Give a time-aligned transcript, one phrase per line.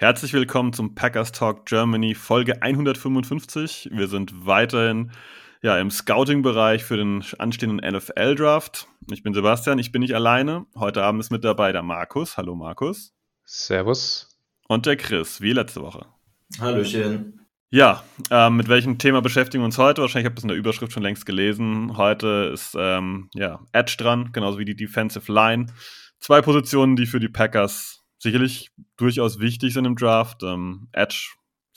[0.00, 3.88] Herzlich willkommen zum Packers Talk Germany Folge 155.
[3.92, 5.10] Wir sind weiterhin
[5.60, 8.86] ja, im Scouting-Bereich für den anstehenden NFL-Draft.
[9.10, 10.66] Ich bin Sebastian, ich bin nicht alleine.
[10.76, 12.36] Heute Abend ist mit dabei der Markus.
[12.36, 13.12] Hallo Markus.
[13.44, 14.38] Servus.
[14.68, 16.06] Und der Chris, wie letzte Woche.
[16.60, 17.44] Hallöchen.
[17.68, 20.02] Ja, ähm, mit welchem Thema beschäftigen wir uns heute?
[20.02, 21.96] Wahrscheinlich habt ihr es in der Überschrift schon längst gelesen.
[21.96, 25.66] Heute ist ähm, ja, Edge dran, genauso wie die Defensive Line.
[26.20, 30.42] Zwei Positionen, die für die Packers sicherlich durchaus wichtig sind im Draft.
[30.42, 31.34] Ähm, Edge,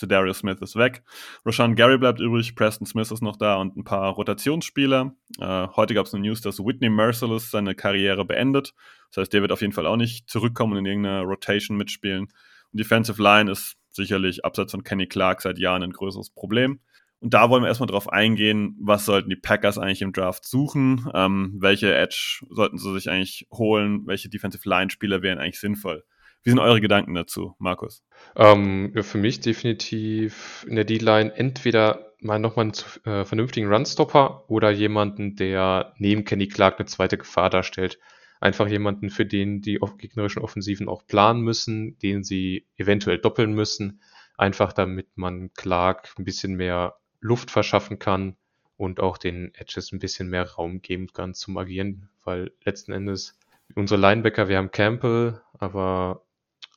[0.07, 1.03] Darius Smith ist weg.
[1.45, 5.13] Rashan Gary bleibt übrig, Preston Smith ist noch da und ein paar Rotationsspieler.
[5.39, 8.73] Äh, heute gab es eine News, dass Whitney Merciless seine Karriere beendet.
[9.11, 12.23] Das heißt, der wird auf jeden Fall auch nicht zurückkommen und in irgendeiner Rotation mitspielen.
[12.71, 16.79] Und Defensive Line ist sicherlich abseits von Kenny Clark seit Jahren ein größeres Problem.
[17.19, 21.07] Und da wollen wir erstmal drauf eingehen, was sollten die Packers eigentlich im Draft suchen,
[21.13, 26.03] ähm, welche Edge sollten sie sich eigentlich holen, welche Defensive Line Spieler wären eigentlich sinnvoll.
[26.43, 28.03] Wie sind eure Gedanken dazu, Markus?
[28.35, 34.71] Ähm, für mich definitiv in der D-Line entweder mal nochmal einen äh, vernünftigen Runstopper oder
[34.71, 37.99] jemanden, der neben Kenny Clark eine zweite Gefahr darstellt.
[38.39, 44.01] Einfach jemanden, für den die gegnerischen Offensiven auch planen müssen, den sie eventuell doppeln müssen.
[44.35, 48.35] Einfach damit man Clark ein bisschen mehr Luft verschaffen kann
[48.77, 53.37] und auch den Edges ein bisschen mehr Raum geben kann zum Agieren, weil letzten Endes
[53.75, 56.23] unsere Linebacker, wir haben Campbell, aber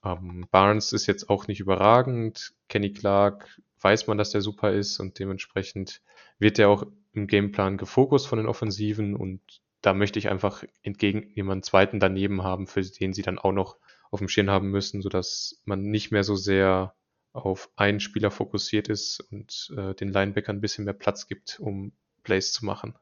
[0.05, 2.53] ähm, Barnes ist jetzt auch nicht überragend.
[2.69, 6.03] Kenny Clark weiß man, dass der super ist und dementsprechend
[6.39, 9.41] wird der auch im Gameplan gefokust von den Offensiven und
[9.83, 13.77] da möchte ich einfach entgegen jemanden zweiten daneben haben, für den sie dann auch noch
[14.11, 16.95] auf dem Schirm haben müssen, sodass man nicht mehr so sehr
[17.33, 21.93] auf einen Spieler fokussiert ist und äh, den Linebackern ein bisschen mehr Platz gibt, um
[22.23, 22.95] Plays zu machen.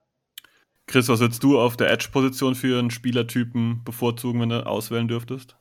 [0.87, 5.57] Chris, was würdest du auf der Edge-Position für einen Spielertypen bevorzugen, wenn du auswählen dürftest?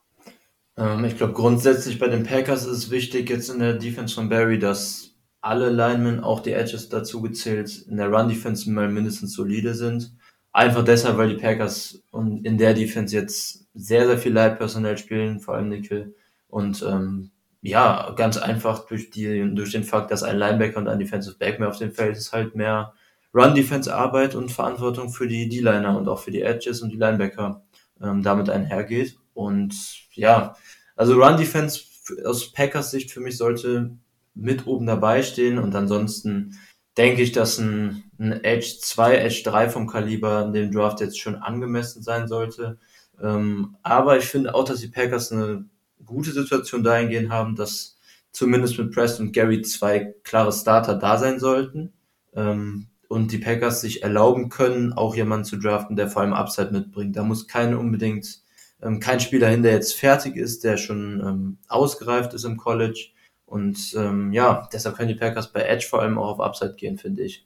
[0.78, 4.30] Ähm, ich glaube, grundsätzlich bei den Packers ist es wichtig, jetzt in der Defense von
[4.30, 9.74] Barry, dass alle Linemen, auch die Edges dazu gezählt, in der Run-Defense mal mindestens solide
[9.74, 10.16] sind.
[10.54, 15.56] Einfach deshalb, weil die Packers in der Defense jetzt sehr, sehr viel Leitpersonell spielen, vor
[15.56, 16.14] allem Nickel.
[16.48, 21.00] Und ähm, ja, ganz einfach durch, die, durch den Fakt, dass ein Linebacker und ein
[21.00, 22.94] Defensive Back mehr auf dem Feld ist, halt mehr
[23.34, 27.64] Run-Defense-Arbeit und Verantwortung für die D-Liner und auch für die Edges und die Linebacker
[28.02, 29.18] ähm, damit einhergeht.
[29.34, 29.74] Und
[30.14, 30.56] ja,
[30.96, 31.82] also Run Defense
[32.26, 33.92] aus Packers Sicht für mich sollte
[34.34, 36.58] mit oben dabei stehen und ansonsten
[36.98, 41.20] denke ich, dass ein, ein Edge 2, Edge 3 vom Kaliber in dem Draft jetzt
[41.20, 42.78] schon angemessen sein sollte.
[43.22, 45.66] Ähm, aber ich finde auch, dass die Packers eine
[46.06, 47.98] gute Situation dahingehend haben, dass
[48.32, 51.94] zumindest mit Preston und Gary zwei klare Starter da sein sollten.
[52.36, 56.72] Ähm, und die Packers sich erlauben können, auch jemanden zu draften, der vor allem Upside
[56.72, 57.18] mitbringt.
[57.18, 58.42] Da muss kein unbedingt
[58.82, 63.10] ähm, kein Spieler hin, der jetzt fertig ist, der schon ähm, ausgereift ist im College.
[63.46, 66.98] Und ähm, ja, deshalb können die Packers bei Edge vor allem auch auf Upside gehen,
[66.98, 67.46] finde ich.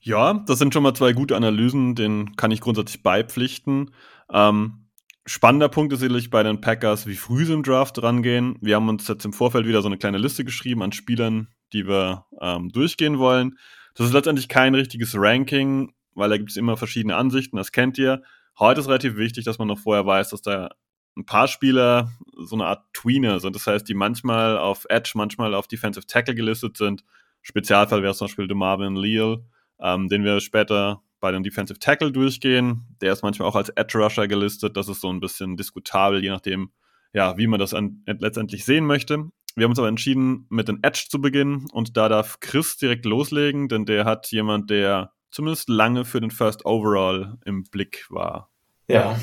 [0.00, 3.90] Ja, das sind schon mal zwei gute Analysen, den kann ich grundsätzlich beipflichten.
[4.32, 4.86] Ähm,
[5.26, 8.56] spannender Punkt ist sicherlich bei den Packers, wie früh sie im Draft rangehen.
[8.60, 11.86] Wir haben uns jetzt im Vorfeld wieder so eine kleine Liste geschrieben an Spielern, die
[11.88, 13.58] wir ähm, durchgehen wollen.
[13.94, 17.98] Das ist letztendlich kein richtiges Ranking, weil da gibt es immer verschiedene Ansichten, das kennt
[17.98, 18.22] ihr.
[18.58, 20.70] Heute ist relativ wichtig, dass man noch vorher weiß, dass da
[21.16, 23.54] ein paar Spieler so eine Art Tweener sind.
[23.54, 27.04] Das heißt, die manchmal auf Edge, manchmal auf Defensive Tackle gelistet sind.
[27.42, 29.44] Spezialfall wäre zum Beispiel DeMarvin Leal,
[29.80, 32.96] ähm, den wir später bei den Defensive Tackle durchgehen.
[33.00, 34.76] Der ist manchmal auch als Edge Rusher gelistet.
[34.76, 36.70] Das ist so ein bisschen diskutabel, je nachdem,
[37.12, 39.30] ja, wie man das an, letztendlich sehen möchte.
[39.54, 43.04] Wir haben uns aber entschieden, mit den Edge zu beginnen und da darf Chris direkt
[43.04, 48.50] loslegen, denn der hat jemand, der zumindest lange für den First Overall im Blick war.
[48.86, 49.18] Ja,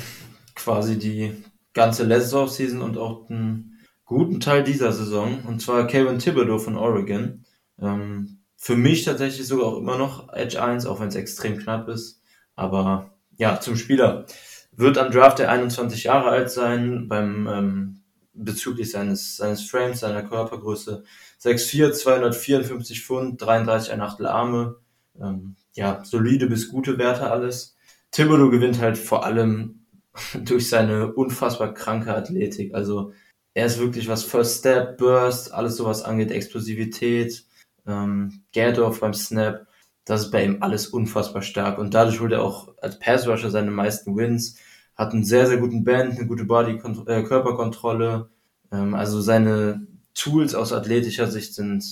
[0.54, 1.32] quasi die
[1.72, 5.42] ganze letzte Offseason und auch einen guten Teil dieser Saison.
[5.46, 7.44] Und zwar Kevin Thibodeau von Oregon.
[7.80, 11.88] Ähm, für mich tatsächlich sogar auch immer noch Edge 1, auch wenn es extrem knapp
[11.88, 12.22] ist.
[12.54, 14.26] Aber ja, zum Spieler.
[14.72, 18.02] Wird am Draft der 21 Jahre alt sein, beim ähm,
[18.34, 21.04] bezüglich seines, seines Frames, seiner Körpergröße.
[21.42, 24.76] 6'4, 254 Pfund, 33 ein Achtel Arme.
[25.20, 27.76] Ähm, ja, solide bis gute Werte alles.
[28.10, 29.86] Thibodeau gewinnt halt vor allem
[30.44, 32.74] durch seine unfassbar kranke Athletik.
[32.74, 33.12] Also
[33.54, 37.46] er ist wirklich was First Step, Burst, alles sowas angeht, Explosivität,
[37.86, 39.66] ähm, Gerdorf beim Snap,
[40.04, 41.78] das ist bei ihm alles unfassbar stark.
[41.78, 44.56] Und dadurch holt er auch als Pass Rusher seine meisten Wins,
[44.94, 48.30] hat einen sehr, sehr guten Band, eine gute Body äh, Körperkontrolle.
[48.72, 51.84] Ähm, also seine Tools aus athletischer Sicht sind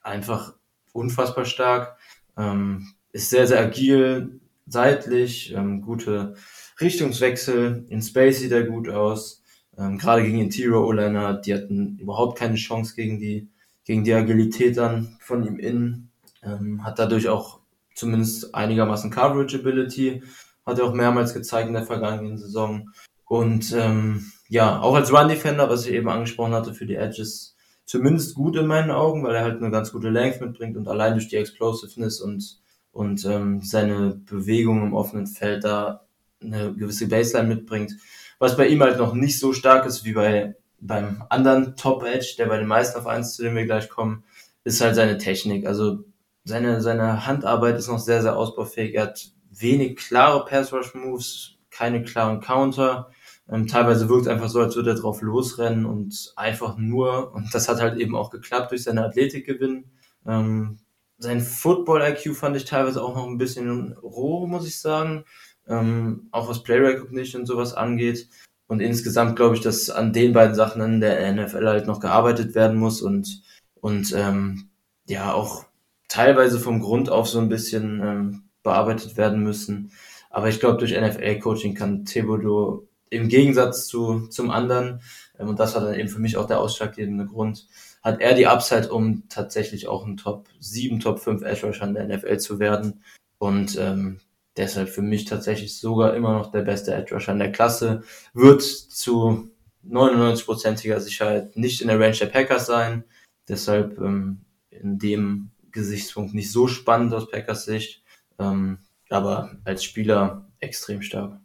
[0.00, 0.54] einfach
[0.92, 1.97] unfassbar stark.
[2.38, 6.34] Ähm, ist sehr, sehr agil, seitlich, ähm, gute
[6.80, 7.84] Richtungswechsel.
[7.88, 9.42] In Space sieht er gut aus.
[9.76, 13.48] Ähm, Gerade gegen Interior O-Liner, die hatten überhaupt keine Chance gegen die,
[13.84, 16.10] gegen die Agilität dann von ihm innen.
[16.42, 17.60] Ähm, hat dadurch auch
[17.94, 20.22] zumindest einigermaßen Coverage Ability.
[20.64, 22.90] Hat er auch mehrmals gezeigt in der vergangenen Saison.
[23.24, 27.56] Und ähm, ja, auch als Run Defender, was ich eben angesprochen hatte für die Edges,
[27.88, 31.14] zumindest gut in meinen Augen, weil er halt eine ganz gute Length mitbringt und allein
[31.14, 32.60] durch die Explosiveness und
[32.92, 36.06] und ähm, seine Bewegung im offenen Feld da
[36.42, 37.92] eine gewisse Baseline mitbringt.
[38.38, 42.34] Was bei ihm halt noch nicht so stark ist wie bei beim anderen Top Edge,
[42.38, 44.24] der bei den meisten auf eins, zu dem wir gleich kommen,
[44.64, 45.66] ist halt seine Technik.
[45.66, 46.04] Also
[46.44, 48.94] seine, seine Handarbeit ist noch sehr, sehr ausbaufähig.
[48.94, 53.10] Er hat wenig klare Pass Rush Moves, keine klaren Counter.
[53.50, 57.54] Ähm, teilweise wirkt es einfach so, als würde er drauf losrennen und einfach nur, und
[57.54, 59.90] das hat halt eben auch geklappt durch seine Athletik gewinnen.
[60.26, 60.78] Ähm,
[61.18, 65.24] sein Football-IQ fand ich teilweise auch noch ein bisschen roh, muss ich sagen.
[65.66, 68.28] Ähm, auch was Play Recognition und sowas angeht.
[68.68, 72.54] Und insgesamt glaube ich, dass an den beiden Sachen in der NFL halt noch gearbeitet
[72.54, 73.42] werden muss und,
[73.80, 74.68] und ähm,
[75.06, 75.64] ja auch
[76.08, 79.92] teilweise vom Grund auf so ein bisschen ähm, bearbeitet werden müssen.
[80.30, 85.00] Aber ich glaube, durch NFL-Coaching kann Thibodeau im Gegensatz zu, zum anderen,
[85.38, 87.66] ähm, und das war dann eben für mich auch der ausschlaggebende Grund,
[88.02, 91.94] hat er die Upside, um tatsächlich auch ein Top 7, Top 5 Edge Rusher in
[91.94, 93.02] der NFL zu werden.
[93.38, 94.20] Und ähm,
[94.56, 98.02] deshalb für mich tatsächlich sogar immer noch der beste Edge Rusher in der Klasse.
[98.34, 99.50] Wird zu
[99.86, 103.04] 99%iger Sicherheit nicht in der Range der Packers sein.
[103.48, 108.02] Deshalb ähm, in dem Gesichtspunkt nicht so spannend aus Packers Sicht.
[108.38, 108.78] Ähm,
[109.10, 111.40] aber als Spieler extrem stark.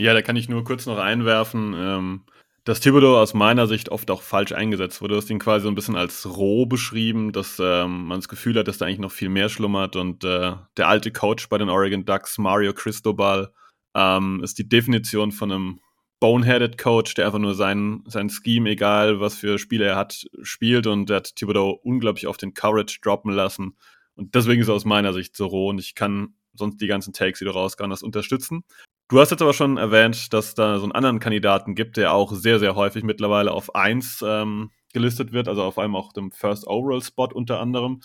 [0.00, 1.74] Ja, da kann ich nur kurz noch einwerfen.
[1.76, 2.22] Ähm,
[2.64, 5.14] dass Thibodeau aus meiner Sicht oft auch falsch eingesetzt wurde.
[5.14, 8.58] Du hast ihn quasi so ein bisschen als roh beschrieben, dass ähm, man das Gefühl
[8.58, 9.96] hat, dass da eigentlich noch viel mehr schlummert.
[9.96, 13.52] Und äh, der alte Coach bei den Oregon Ducks, Mario Cristobal,
[13.94, 15.80] ähm, ist die Definition von einem
[16.18, 20.86] boneheaded Coach, der einfach nur sein, sein Scheme, egal was für Spiele er hat, spielt.
[20.86, 23.76] Und der hat Thibodeau unglaublich auf den Courage droppen lassen.
[24.14, 25.68] Und deswegen ist er aus meiner Sicht so roh.
[25.68, 28.64] Und ich kann sonst die ganzen Takes, die du rausgehauen hast, unterstützen.
[29.10, 32.32] Du hast jetzt aber schon erwähnt, dass da so einen anderen Kandidaten gibt, der auch
[32.32, 36.64] sehr, sehr häufig mittlerweile auf 1 ähm, gelistet wird, also auf einem auch dem First
[36.68, 38.02] Overall Spot unter anderem.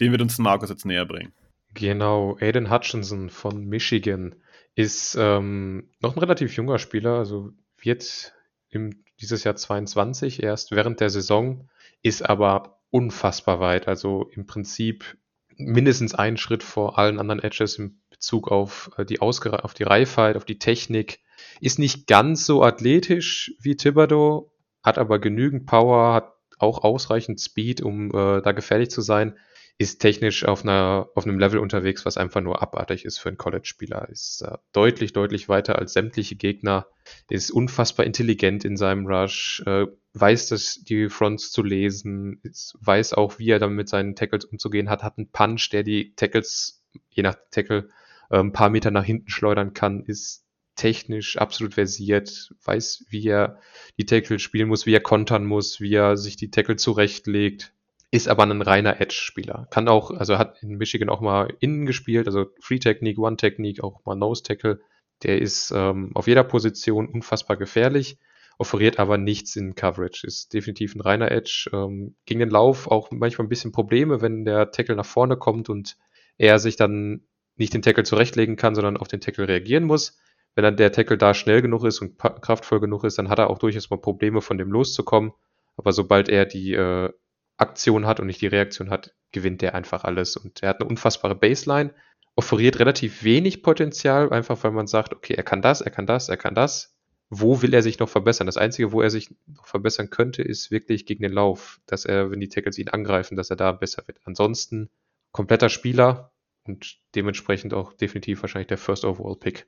[0.00, 1.32] Den wird uns Markus jetzt näher bringen.
[1.74, 4.34] Genau, Aiden Hutchinson von Michigan
[4.74, 7.50] ist ähm, noch ein relativ junger Spieler, also
[7.80, 8.34] wird
[8.68, 11.68] im, dieses Jahr 22 erst während der Saison,
[12.02, 13.86] ist aber unfassbar weit.
[13.86, 15.16] Also im Prinzip
[15.56, 19.84] mindestens einen Schritt vor allen anderen Edges im Bezug auf äh, die, Ausgere auf die
[19.84, 21.20] Reifheit, auf die Technik.
[21.60, 27.80] Ist nicht ganz so athletisch wie Thibodeau, hat aber genügend Power, hat auch ausreichend Speed,
[27.80, 29.36] um äh, da gefährlich zu sein.
[29.80, 33.38] Ist technisch auf, einer, auf einem Level unterwegs, was einfach nur abartig ist für einen
[33.38, 34.08] College-Spieler.
[34.08, 36.88] Ist äh, deutlich, deutlich weiter als sämtliche Gegner.
[37.30, 39.62] Ist unfassbar intelligent in seinem Rush.
[39.64, 42.40] Äh, weiß das, die Fronts zu lesen.
[42.42, 45.04] Ist, weiß auch, wie er dann mit seinen Tackles umzugehen hat.
[45.04, 47.88] Hat einen Punch, der die Tackles, je nach Tackle,
[48.30, 50.44] ein paar Meter nach hinten schleudern kann, ist
[50.78, 53.58] technisch absolut versiert, weiß, wie er
[53.98, 57.72] die Tackle spielen muss, wie er kontern muss, wie er sich die Tackle zurechtlegt,
[58.10, 59.66] ist aber ein reiner Edge-Spieler.
[59.70, 64.14] Kann auch, also hat in Michigan auch mal innen gespielt, also Free-Technik, One-Technik, auch mal
[64.14, 64.80] Nose-Tackle.
[65.24, 68.18] Der ist ähm, auf jeder Position unfassbar gefährlich,
[68.56, 71.68] offeriert aber nichts in Coverage, ist definitiv ein reiner Edge.
[71.72, 75.68] Ähm, gegen den Lauf auch manchmal ein bisschen Probleme, wenn der Tackle nach vorne kommt
[75.68, 75.96] und
[76.38, 77.26] er sich dann
[77.58, 80.18] nicht den Tackle zurechtlegen kann, sondern auf den Tackle reagieren muss.
[80.54, 83.50] Wenn dann der Tackle da schnell genug ist und kraftvoll genug ist, dann hat er
[83.50, 85.32] auch durchaus mal Probleme, von dem loszukommen.
[85.76, 87.10] Aber sobald er die äh,
[87.56, 90.36] Aktion hat und nicht die Reaktion hat, gewinnt er einfach alles.
[90.36, 91.94] Und er hat eine unfassbare Baseline,
[92.34, 96.28] offeriert relativ wenig Potenzial, einfach weil man sagt, okay, er kann das, er kann das,
[96.28, 96.94] er kann das.
[97.30, 98.46] Wo will er sich noch verbessern?
[98.46, 102.30] Das Einzige, wo er sich noch verbessern könnte, ist wirklich gegen den Lauf, dass er,
[102.30, 104.18] wenn die Tackles ihn angreifen, dass er da besser wird.
[104.24, 104.88] Ansonsten
[105.32, 106.32] kompletter Spieler,
[106.68, 109.66] und dementsprechend auch definitiv wahrscheinlich der First Overall Pick.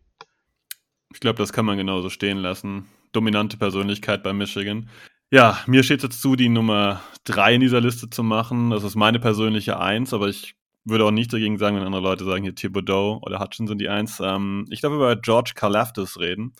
[1.12, 2.86] Ich glaube, das kann man genauso stehen lassen.
[3.12, 4.88] Dominante Persönlichkeit bei Michigan.
[5.32, 8.70] Ja, mir steht jetzt zu, die Nummer 3 in dieser Liste zu machen.
[8.70, 10.54] Das ist meine persönliche 1, aber ich
[10.84, 14.20] würde auch nicht dagegen sagen, wenn andere Leute sagen, hier Thibodeau oder Hutchinson die 1.
[14.20, 16.52] Ähm, ich darf über George Karlaftis reden.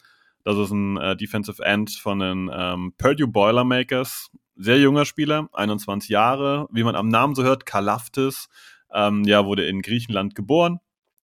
[0.44, 4.30] Das ist ein äh, Defensive End von den ähm, Purdue Boilermakers.
[4.56, 6.68] Sehr junger Spieler, 21 Jahre.
[6.70, 8.48] Wie man am Namen so hört, Kalaftis.
[8.92, 10.80] Ähm, ja, wurde in Griechenland geboren.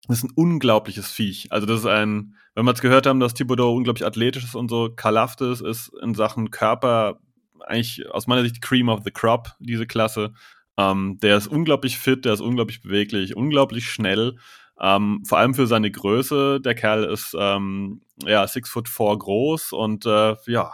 [0.07, 1.51] Das ist ein unglaubliches Viech.
[1.51, 4.69] Also das ist ein, wenn wir es gehört haben, dass Thibodeau unglaublich athletisch ist und
[4.69, 7.19] so, Kalaftis ist in Sachen Körper
[7.65, 10.33] eigentlich aus meiner Sicht Cream of the Crop, diese Klasse.
[10.77, 14.37] Ähm, der ist unglaublich fit, der ist unglaublich beweglich, unglaublich schnell.
[14.79, 16.61] Ähm, vor allem für seine Größe.
[16.61, 20.73] Der Kerl ist ähm, ja six foot four groß und äh, ja,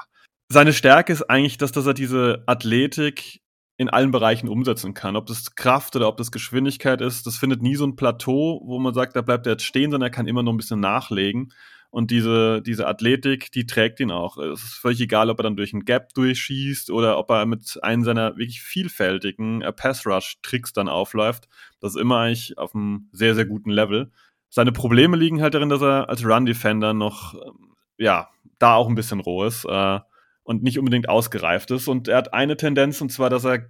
[0.50, 3.42] seine Stärke ist eigentlich, dass, dass er diese Athletik
[3.78, 5.16] in allen Bereichen umsetzen kann.
[5.16, 8.80] Ob das Kraft oder ob das Geschwindigkeit ist, das findet nie so ein Plateau, wo
[8.80, 11.52] man sagt, da bleibt er jetzt stehen, sondern er kann immer noch ein bisschen nachlegen.
[11.90, 14.38] Und diese, diese Athletik, die trägt ihn auch.
[14.38, 17.80] Es ist völlig egal, ob er dann durch einen Gap durchschießt oder ob er mit
[17.84, 21.48] einem seiner wirklich vielfältigen äh, Pass-Rush-Tricks dann aufläuft.
[21.80, 24.12] Das ist immer eigentlich auf einem sehr, sehr guten Level.
[24.50, 28.96] Seine Probleme liegen halt darin, dass er als Run-Defender noch, ähm, ja, da auch ein
[28.96, 30.00] bisschen roh ist äh,
[30.44, 31.88] und nicht unbedingt ausgereift ist.
[31.88, 33.70] Und er hat eine Tendenz, und zwar, dass er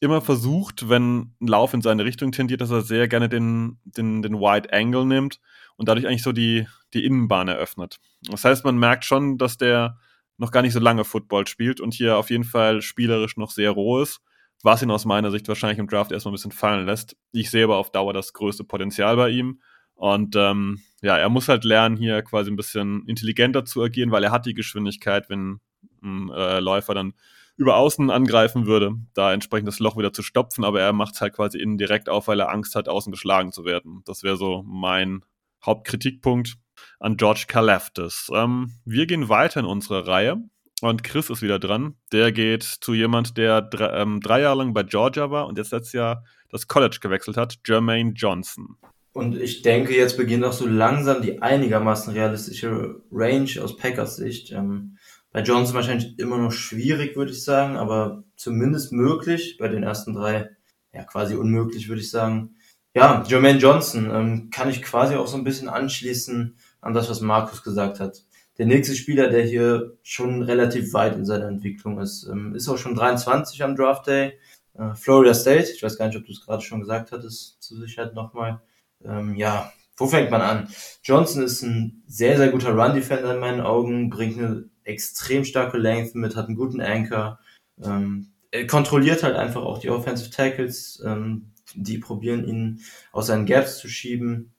[0.00, 4.22] immer versucht, wenn ein Lauf in seine Richtung tendiert, dass er sehr gerne den, den,
[4.22, 5.40] den Wide Angle nimmt
[5.76, 7.98] und dadurch eigentlich so die, die Innenbahn eröffnet.
[8.28, 9.98] Das heißt, man merkt schon, dass der
[10.36, 13.70] noch gar nicht so lange Football spielt und hier auf jeden Fall spielerisch noch sehr
[13.70, 14.20] roh ist,
[14.62, 17.16] was ihn aus meiner Sicht wahrscheinlich im Draft erstmal ein bisschen fallen lässt.
[17.32, 19.60] Ich sehe aber auf Dauer das größte Potenzial bei ihm.
[19.94, 24.24] Und ähm, ja, er muss halt lernen, hier quasi ein bisschen intelligenter zu agieren, weil
[24.24, 25.60] er hat die Geschwindigkeit, wenn
[26.04, 27.14] ein äh, Läufer dann
[27.56, 31.20] über außen angreifen würde, da entsprechend das Loch wieder zu stopfen, aber er macht es
[31.20, 34.02] halt quasi innen direkt auf, weil er Angst hat, außen geschlagen zu werden.
[34.06, 35.24] Das wäre so mein
[35.64, 36.56] Hauptkritikpunkt
[36.98, 38.28] an George Kalafdis.
[38.34, 40.42] Ähm, wir gehen weiter in unsere Reihe
[40.80, 41.94] und Chris ist wieder dran.
[42.12, 45.72] Der geht zu jemand, der drei, ähm, drei Jahre lang bei Georgia war und jetzt
[45.72, 48.76] letztes Jahr das College gewechselt hat, Jermaine Johnson.
[49.12, 54.50] Und ich denke, jetzt beginnt auch so langsam die einigermaßen realistische Range aus Packers Sicht.
[54.50, 54.98] Ähm,
[55.34, 59.56] bei Johnson wahrscheinlich immer noch schwierig, würde ich sagen, aber zumindest möglich.
[59.58, 60.50] Bei den ersten drei,
[60.92, 62.54] ja, quasi unmöglich, würde ich sagen.
[62.94, 67.20] Ja, Jermaine Johnson ähm, kann ich quasi auch so ein bisschen anschließen an das, was
[67.20, 68.22] Markus gesagt hat.
[68.58, 72.78] Der nächste Spieler, der hier schon relativ weit in seiner Entwicklung ist, ähm, ist auch
[72.78, 74.38] schon 23 am Draft Day.
[74.78, 77.78] Äh, Florida State, ich weiß gar nicht, ob du es gerade schon gesagt hattest, zur
[77.78, 78.62] Sicherheit nochmal.
[79.04, 80.68] Ähm, ja, wo fängt man an?
[81.02, 86.14] Johnson ist ein sehr, sehr guter Run-Defender in meinen Augen, bringt eine extrem starke Length
[86.14, 87.38] mit, hat einen guten Anchor,
[87.82, 93.46] ähm, er kontrolliert halt einfach auch die Offensive Tackles, ähm, die probieren ihn aus seinen
[93.46, 94.52] Gaps zu schieben,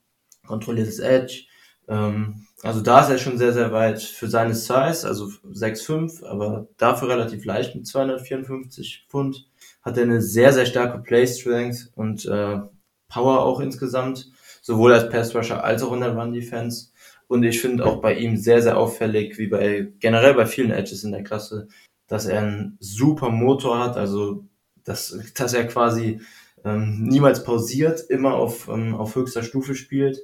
[0.45, 1.43] kontrolliert das Edge.
[1.87, 6.67] Ähm, also da ist er schon sehr, sehr weit für seine Size, also 6'5, aber
[6.77, 9.47] dafür relativ leicht mit 254 Pfund.
[9.81, 12.59] Hat er eine sehr, sehr starke Play Strength und äh,
[13.07, 14.29] Power auch insgesamt,
[14.61, 16.89] sowohl als Pass Rusher als auch in der Run Defense.
[17.27, 21.03] Und ich finde auch bei ihm sehr, sehr auffällig, wie bei generell bei vielen Edges
[21.03, 21.67] in der Klasse,
[22.07, 24.45] dass er einen super Motor hat, also
[24.83, 26.21] dass, dass er quasi
[26.63, 30.19] ähm, niemals pausiert, immer auf, ähm, auf höchster Stufe spielt.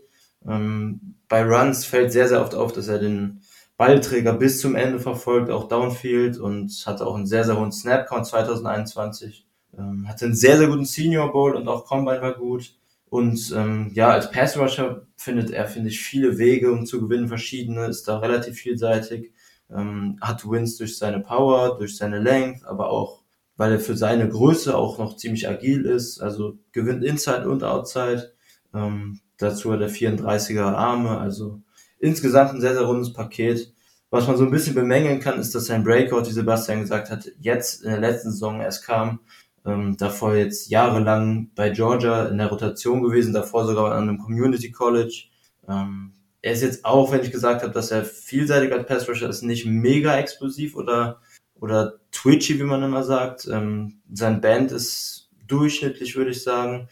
[0.48, 3.42] Ähm, bei Runs fällt sehr, sehr oft auf, dass er den
[3.78, 8.28] Ballträger bis zum Ende verfolgt, auch Downfield und hatte auch einen sehr, sehr hohen Snap-Count
[8.28, 9.48] 2021.
[9.78, 12.76] Ähm, hatte einen sehr, sehr guten Senior Bowl und auch Combine war gut.
[13.12, 17.88] Und ähm, ja, als Pass-Rusher findet er, finde ich, viele Wege, um zu gewinnen, verschiedene,
[17.88, 19.34] ist da relativ vielseitig,
[19.70, 23.24] ähm, hat Wins durch seine Power, durch seine Length, aber auch,
[23.58, 28.32] weil er für seine Größe auch noch ziemlich agil ist, also gewinnt Inside und Outside.
[28.74, 31.62] Ähm, dazu hat er 34er Arme, also
[32.00, 33.74] insgesamt ein sehr, sehr rundes Paket.
[34.10, 37.30] Was man so ein bisschen bemängeln kann, ist, dass sein Breakout, wie Sebastian gesagt hat,
[37.42, 39.20] jetzt in der letzten Saison erst kam,
[39.66, 44.72] ähm, davor jetzt jahrelang bei Georgia in der Rotation gewesen, davor sogar an einem Community
[44.72, 45.26] College.
[45.68, 49.30] Ähm, er ist jetzt auch, wenn ich gesagt habe, dass er vielseitig als Pass Rusher
[49.30, 51.22] ist, nicht mega explosiv oder,
[51.60, 53.48] oder twitchy, wie man immer sagt.
[53.48, 56.90] Ähm, sein Band ist durchschnittlich, würde ich sagen.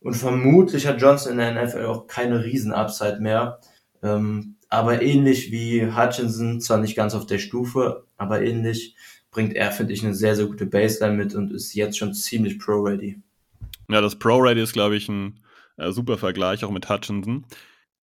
[0.00, 3.60] Und vermutlich hat Johnson in der NFL auch keine Riesen-Upside mehr.
[4.02, 8.96] Ähm, aber ähnlich wie Hutchinson, zwar nicht ganz auf der Stufe, aber ähnlich,
[9.36, 12.58] bringt er, finde ich, eine sehr, sehr gute Baseline mit und ist jetzt schon ziemlich
[12.58, 13.20] Pro-Ready.
[13.90, 15.40] Ja, das Pro-Ready ist, glaube ich, ein
[15.76, 17.44] äh, super Vergleich, auch mit Hutchinson.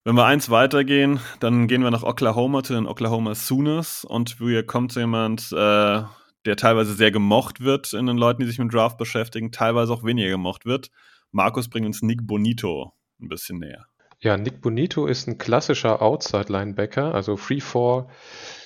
[0.04, 4.64] Wenn wir eins weitergehen, dann gehen wir nach Oklahoma zu den Oklahoma Sooners und hier
[4.64, 6.04] kommt jemand, äh,
[6.46, 10.04] der teilweise sehr gemocht wird in den Leuten, die sich mit Draft beschäftigen, teilweise auch
[10.04, 10.92] weniger gemocht wird.
[11.32, 13.88] Markus bringt uns Nick Bonito ein bisschen näher.
[14.20, 18.06] Ja, Nick Bonito ist ein klassischer Outside-Linebacker, also Free-Fall,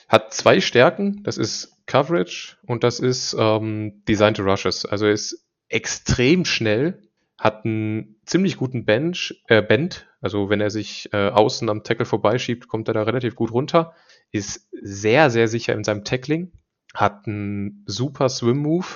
[0.10, 1.24] hat zwei Stärken.
[1.24, 4.86] Das ist Coverage und das ist ähm, Designed Rushes.
[4.86, 7.02] Also er ist extrem schnell,
[7.38, 12.06] hat einen ziemlich guten Bench, äh, Bend, Also wenn er sich äh, außen am Tackle
[12.06, 13.94] vorbeischiebt, kommt er da relativ gut runter.
[14.32, 16.52] Ist sehr, sehr sicher in seinem Tackling.
[16.94, 18.88] Hat einen super Swim-Move,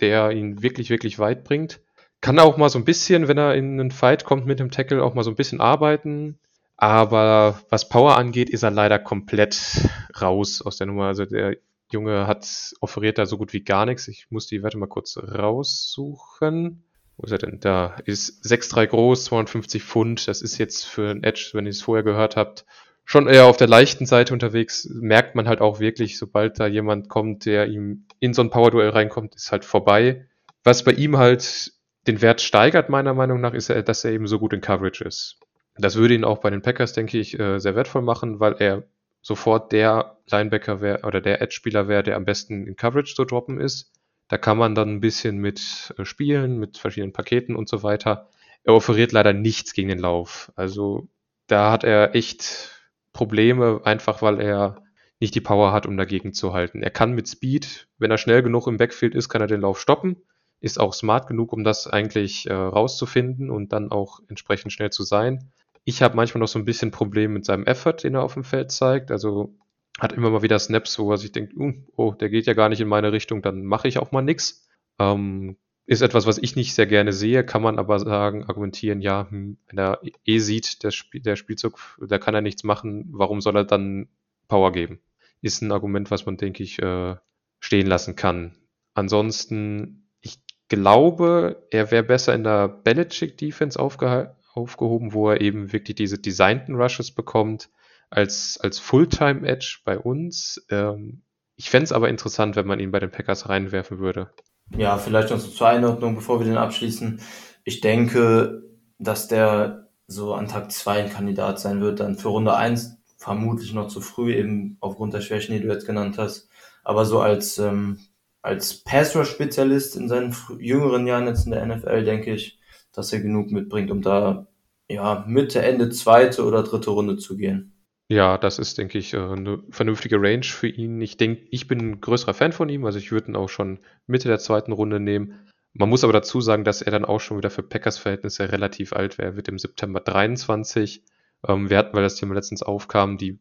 [0.00, 1.80] der ihn wirklich, wirklich weit bringt.
[2.20, 5.02] Kann auch mal so ein bisschen, wenn er in einen Fight kommt mit dem Tackle,
[5.02, 6.38] auch mal so ein bisschen arbeiten.
[6.76, 9.88] Aber was Power angeht, ist er leider komplett
[10.20, 11.06] raus aus der Nummer.
[11.06, 11.56] Also der
[11.92, 14.08] Junge hat offeriert da so gut wie gar nichts.
[14.08, 16.84] Ich muss die Werte mal kurz raussuchen.
[17.16, 17.60] Wo ist er denn?
[17.60, 20.28] Da ist 6'3 groß, 250 Pfund.
[20.28, 22.64] Das ist jetzt für ein Edge, wenn ihr es vorher gehört habt,
[23.04, 24.88] schon eher auf der leichten Seite unterwegs.
[24.90, 28.90] Merkt man halt auch wirklich, sobald da jemand kommt, der ihm in so ein Power-Duell
[28.90, 30.26] reinkommt, ist halt vorbei.
[30.62, 31.72] Was bei ihm halt
[32.06, 35.40] den Wert steigert, meiner Meinung nach, ist, dass er eben so gut in Coverage ist.
[35.76, 38.84] Das würde ihn auch bei den Packers, denke ich, äh, sehr wertvoll machen, weil er
[39.22, 43.60] sofort der Linebacker wäre oder der Edge-Spieler wäre, der am besten in Coverage zu droppen
[43.60, 43.92] ist.
[44.28, 48.28] Da kann man dann ein bisschen mit äh, spielen, mit verschiedenen Paketen und so weiter.
[48.62, 50.52] Er offeriert leider nichts gegen den Lauf.
[50.54, 51.08] Also
[51.46, 52.70] da hat er echt
[53.12, 54.84] Probleme, einfach weil er
[55.18, 56.82] nicht die Power hat, um dagegen zu halten.
[56.82, 59.80] Er kann mit Speed, wenn er schnell genug im Backfield ist, kann er den Lauf
[59.80, 60.16] stoppen.
[60.60, 65.02] Ist auch smart genug, um das eigentlich äh, rauszufinden und dann auch entsprechend schnell zu
[65.02, 65.50] sein.
[65.90, 68.44] Ich habe manchmal noch so ein bisschen Problem mit seinem Effort, den er auf dem
[68.44, 69.10] Feld zeigt.
[69.10, 69.56] Also
[69.98, 72.68] hat immer mal wieder Snaps, wo er sich denkt, uh, oh, der geht ja gar
[72.68, 74.68] nicht in meine Richtung, dann mache ich auch mal nix.
[75.00, 75.56] Ähm,
[75.86, 79.58] ist etwas, was ich nicht sehr gerne sehe, kann man aber sagen, argumentieren, ja, hm,
[79.66, 83.56] wenn er eh sieht, der, Spiel, der Spielzug, da kann er nichts machen, warum soll
[83.56, 84.06] er dann
[84.46, 85.00] Power geben?
[85.42, 87.16] Ist ein Argument, was man, denke ich, äh,
[87.58, 88.54] stehen lassen kann.
[88.94, 95.96] Ansonsten, ich glaube, er wäre besser in der Belichick-Defense aufgehalten aufgehoben, wo er eben wirklich
[95.96, 97.70] diese designten Rushes bekommt,
[98.10, 100.64] als, als Fulltime-Edge bei uns.
[100.70, 101.22] Ähm,
[101.56, 104.30] ich fände es aber interessant, wenn man ihn bei den Packers reinwerfen würde.
[104.76, 107.20] Ja, vielleicht noch so zur Einordnung, bevor wir den abschließen.
[107.64, 108.62] Ich denke,
[108.98, 113.74] dass der so an Tag 2 ein Kandidat sein wird, dann für Runde 1 vermutlich
[113.74, 116.48] noch zu früh, eben aufgrund der Schwächen, die du jetzt genannt hast.
[116.82, 118.00] Aber so als, ähm,
[118.42, 122.58] als Pass-Rush-Spezialist in seinen jüngeren Jahren jetzt in der NFL, denke ich,
[122.92, 124.46] dass er genug mitbringt, um da
[124.90, 127.72] ja, Mitte, Ende zweite oder dritte Runde zu gehen.
[128.08, 131.00] Ja, das ist, denke ich, äh, eine vernünftige Range für ihn.
[131.00, 133.78] Ich denke, ich bin ein größerer Fan von ihm, also ich würde ihn auch schon
[134.08, 135.46] Mitte der zweiten Runde nehmen.
[135.72, 139.18] Man muss aber dazu sagen, dass er dann auch schon wieder für Packers-Verhältnisse relativ alt
[139.18, 139.28] wäre.
[139.28, 141.04] Er wird im September 23.
[141.46, 143.38] Ähm, wir hatten, weil das Thema letztens aufkam, die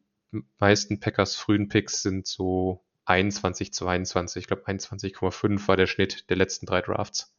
[0.59, 4.41] meisten Packers frühen Picks sind so 21, 22.
[4.41, 7.33] Ich glaube, 21,5 war der Schnitt der letzten drei Drafts.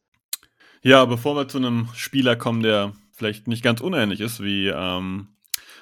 [0.81, 5.27] Ja, bevor wir zu einem Spieler kommen, der vielleicht nicht ganz unähnlich ist wie ähm,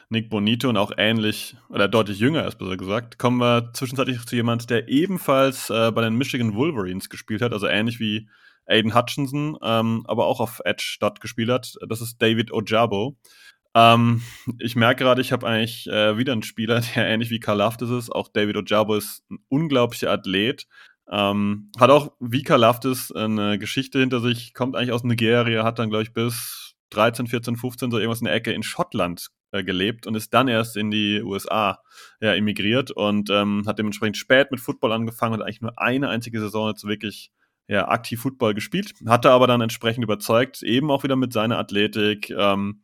[0.09, 4.35] Nick Bonito und auch ähnlich oder deutlich jünger ist, besser gesagt, kommen wir zwischenzeitlich zu
[4.35, 8.27] jemand, der ebenfalls äh, bei den Michigan Wolverines gespielt hat, also ähnlich wie
[8.65, 11.75] Aiden Hutchinson, ähm, aber auch auf Edge dort gespielt hat.
[11.87, 13.17] Das ist David Ojabo.
[13.75, 14.21] Ähm,
[14.59, 17.89] ich merke gerade, ich habe eigentlich äh, wieder einen Spieler, der ähnlich wie Karl Laftis
[17.89, 18.09] ist.
[18.09, 20.67] Auch David Ojabo ist ein unglaublicher Athlet.
[21.11, 25.89] Ähm, hat auch Vika Laftis eine Geschichte hinter sich, kommt eigentlich aus Nigeria, hat dann,
[25.89, 30.07] glaube ich, bis 13, 14, 15 so irgendwas in der Ecke in Schottland äh, gelebt
[30.07, 31.79] und ist dann erst in die USA
[32.21, 36.39] ja, emigriert und ähm, hat dementsprechend spät mit Football angefangen und eigentlich nur eine einzige
[36.39, 37.31] Saison jetzt wirklich
[37.67, 42.31] ja, aktiv Football gespielt, hatte aber dann entsprechend überzeugt, eben auch wieder mit seiner Athletik.
[42.31, 42.81] Ähm,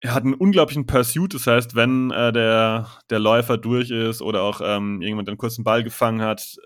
[0.00, 4.42] er hat einen unglaublichen Pursuit, das heißt, wenn äh, der, der Läufer durch ist oder
[4.42, 6.56] auch ähm, irgendjemand einen kurzen Ball gefangen hat,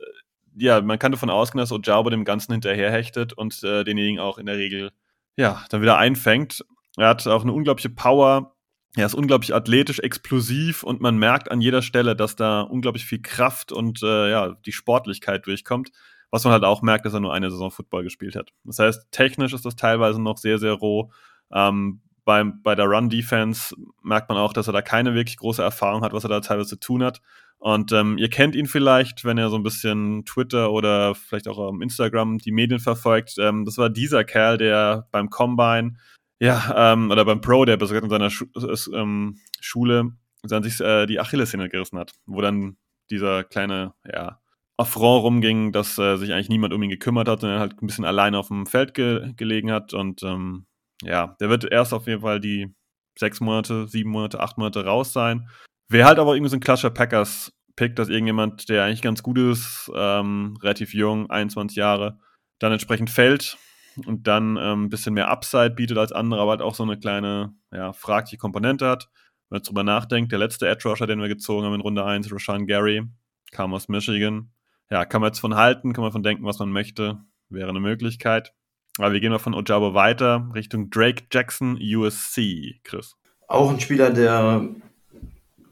[0.57, 4.46] ja, man kann davon ausgehen, dass Ojabo dem Ganzen hinterherhechtet und äh, denjenigen auch in
[4.46, 4.90] der Regel,
[5.37, 6.64] ja, dann wieder einfängt.
[6.97, 8.55] Er hat auch eine unglaubliche Power.
[8.97, 13.21] Er ist unglaublich athletisch, explosiv und man merkt an jeder Stelle, dass da unglaublich viel
[13.21, 15.91] Kraft und äh, ja, die Sportlichkeit durchkommt.
[16.31, 18.51] Was man halt auch merkt, dass er nur eine Saison Football gespielt hat.
[18.65, 21.11] Das heißt, technisch ist das teilweise noch sehr, sehr roh.
[21.53, 26.03] Ähm, beim, bei der Run-Defense merkt man auch, dass er da keine wirklich große Erfahrung
[26.03, 27.21] hat, was er da teilweise zu tun hat.
[27.59, 31.73] Und ähm, ihr kennt ihn vielleicht, wenn er so ein bisschen Twitter oder vielleicht auch
[31.81, 33.37] Instagram die Medien verfolgt.
[33.39, 35.95] Ähm, das war dieser Kerl, der beim Combine,
[36.38, 38.46] ja, ähm, oder beim Pro, der besser in seiner Schu
[38.92, 42.77] ähm, Schule dann sich äh, die Achillessehne gerissen hat, wo dann
[43.11, 44.40] dieser kleine, ja,
[44.79, 47.87] Affront rumging, dass äh, sich eigentlich niemand um ihn gekümmert hat, sondern er halt ein
[47.87, 49.94] bisschen alleine auf dem Feld ge gelegen hat.
[49.94, 50.66] Und ähm,
[51.03, 52.75] ja, der wird erst auf jeden Fall die
[53.18, 55.49] sechs Monate, sieben Monate, acht Monate raus sein.
[55.88, 59.90] Wäre halt aber irgendwie so ein klassischer Packers-Pick, dass irgendjemand, der eigentlich ganz gut ist,
[59.94, 62.18] ähm, relativ jung, 21 Jahre,
[62.59, 63.57] dann entsprechend fällt
[64.05, 66.99] und dann ähm, ein bisschen mehr Upside bietet als andere, aber halt auch so eine
[66.99, 69.09] kleine, ja, fragliche Komponente hat.
[69.49, 72.05] Wenn man jetzt drüber nachdenkt, der letzte Edge Rusher, den wir gezogen haben in Runde
[72.05, 73.05] 1, Rashawn Gary,
[73.53, 74.51] kam aus Michigan.
[74.91, 77.81] Ja, kann man jetzt von halten, kann man von denken, was man möchte, wäre eine
[77.81, 78.53] Möglichkeit.
[78.99, 83.15] Aber wir gehen mal von Ojabo weiter Richtung Drake Jackson, USC, Chris.
[83.47, 84.69] auch ein Spieler, der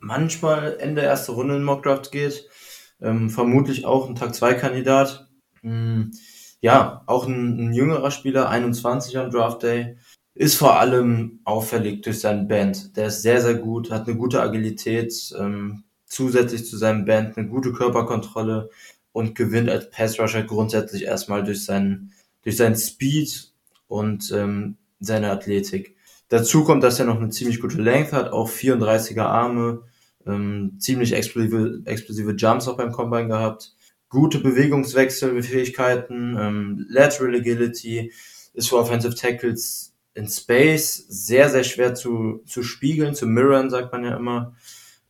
[0.00, 2.48] manchmal Ende erste Runde in Mockdraft geht.
[3.00, 5.26] Ähm, vermutlich auch ein Tag 2 Kandidat.
[5.62, 6.12] Mhm.
[6.64, 9.98] Ja, auch ein, ein, jüngerer Spieler, 21 am Draft Day,
[10.34, 12.96] ist vor allem auffällig durch seinen Band.
[12.96, 17.48] Der ist sehr, sehr gut, hat eine gute Agilität, ähm, zusätzlich zu seinem Band eine
[17.48, 18.70] gute Körperkontrolle
[19.12, 23.52] und gewinnt als Pass Rusher grundsätzlich erstmal durch seinen, durch seinen Speed
[23.86, 25.96] und ähm, seine Athletik.
[26.30, 29.82] Dazu kommt, dass er noch eine ziemlich gute Length hat, auch 34er Arme,
[30.26, 33.74] ähm, ziemlich explosive, explosive Jumps auch beim Combine gehabt,
[34.14, 38.12] gute Bewegungswechselfähigkeiten, ähm, Lateral Agility,
[38.54, 43.92] ist für Offensive Tackles in Space sehr, sehr schwer zu, zu spiegeln, zu mirrorn, sagt
[43.92, 44.54] man ja immer.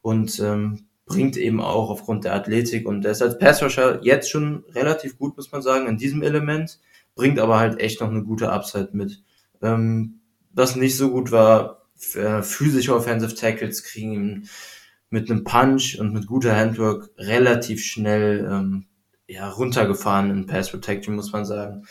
[0.01, 4.65] Und ähm, bringt eben auch aufgrund der Athletik und der ist als Passrusher jetzt schon
[4.71, 6.81] relativ gut, muss man sagen, in diesem Element,
[7.15, 9.23] bringt aber halt echt noch eine gute Upside mit.
[9.63, 10.21] Ähm,
[10.53, 11.83] was nicht so gut war,
[12.15, 14.49] äh, physische Offensive Tackles kriegen
[15.11, 18.87] mit einem Punch und mit guter Handwork relativ schnell ähm,
[19.27, 21.87] ja, runtergefahren in Pass Protection, muss man sagen.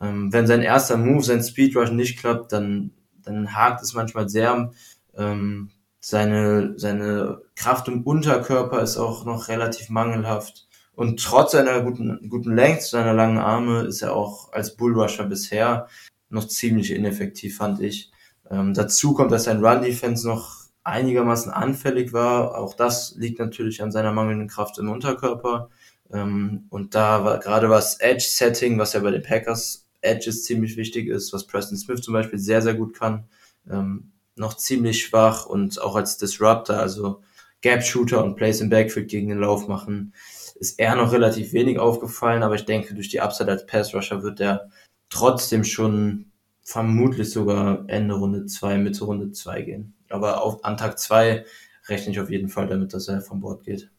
[0.00, 4.28] Ähm, wenn sein erster Move, sein Speed Rush nicht klappt, dann, dann hakt es manchmal
[4.28, 4.72] sehr.
[5.16, 10.68] Ähm, seine, seine Kraft im Unterkörper ist auch noch relativ mangelhaft.
[10.94, 15.88] Und trotz seiner guten, guten Length, seiner langen Arme, ist er auch als Bullrusher bisher
[16.28, 18.10] noch ziemlich ineffektiv, fand ich.
[18.50, 22.56] Ähm, dazu kommt, dass sein Run-Defense noch einigermaßen anfällig war.
[22.56, 25.70] Auch das liegt natürlich an seiner mangelnden Kraft im Unterkörper.
[26.12, 31.08] Ähm, und da war gerade was Edge-Setting, was ja bei den Packers Edges ziemlich wichtig
[31.08, 33.24] ist, was Preston Smith zum Beispiel sehr, sehr gut kann,
[33.70, 37.22] ähm, noch ziemlich schwach und auch als Disruptor, also
[37.62, 40.14] Gap-Shooter und Place in Backfield gegen den Lauf machen,
[40.56, 44.40] ist er noch relativ wenig aufgefallen, aber ich denke, durch die Upside als Pass-Rusher wird
[44.40, 44.70] er
[45.10, 46.26] trotzdem schon
[46.62, 49.94] vermutlich sogar Ende Runde 2, Mitte Runde 2 gehen.
[50.08, 51.44] Aber auf, an Tag 2
[51.88, 53.90] rechne ich auf jeden Fall damit, dass er vom Bord geht.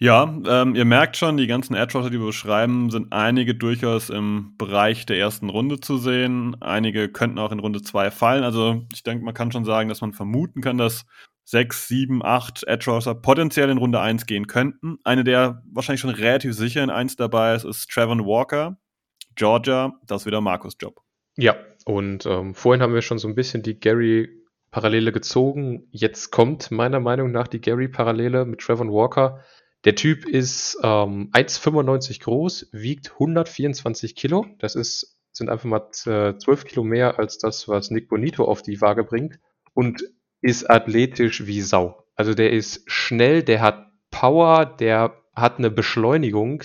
[0.00, 4.54] Ja, ähm, ihr merkt schon, die ganzen Edge die wir beschreiben, sind einige durchaus im
[4.56, 6.56] Bereich der ersten Runde zu sehen.
[6.60, 8.44] Einige könnten auch in Runde 2 fallen.
[8.44, 11.04] Also ich denke, man kann schon sagen, dass man vermuten kann, dass
[11.44, 14.98] sechs, sieben, acht Edge potenziell in Runde 1 gehen könnten.
[15.02, 18.78] Eine, der wahrscheinlich schon relativ sicher in 1 dabei ist, ist Trevor Walker,
[19.34, 19.94] Georgia.
[20.06, 21.00] Das ist wieder Markus Job.
[21.36, 21.56] Ja,
[21.86, 25.88] und ähm, vorhin haben wir schon so ein bisschen die Gary-Parallele gezogen.
[25.90, 29.42] Jetzt kommt meiner Meinung nach die Gary-Parallele mit Trevor Walker.
[29.84, 34.46] Der Typ ist ähm, 1,95 groß, wiegt 124 Kilo.
[34.58, 38.62] Das ist, sind einfach mal äh, 12 Kilo mehr als das, was Nick Bonito auf
[38.62, 39.38] die Waage bringt.
[39.74, 40.02] Und
[40.40, 42.04] ist athletisch wie Sau.
[42.14, 46.64] Also der ist schnell, der hat Power, der hat eine Beschleunigung,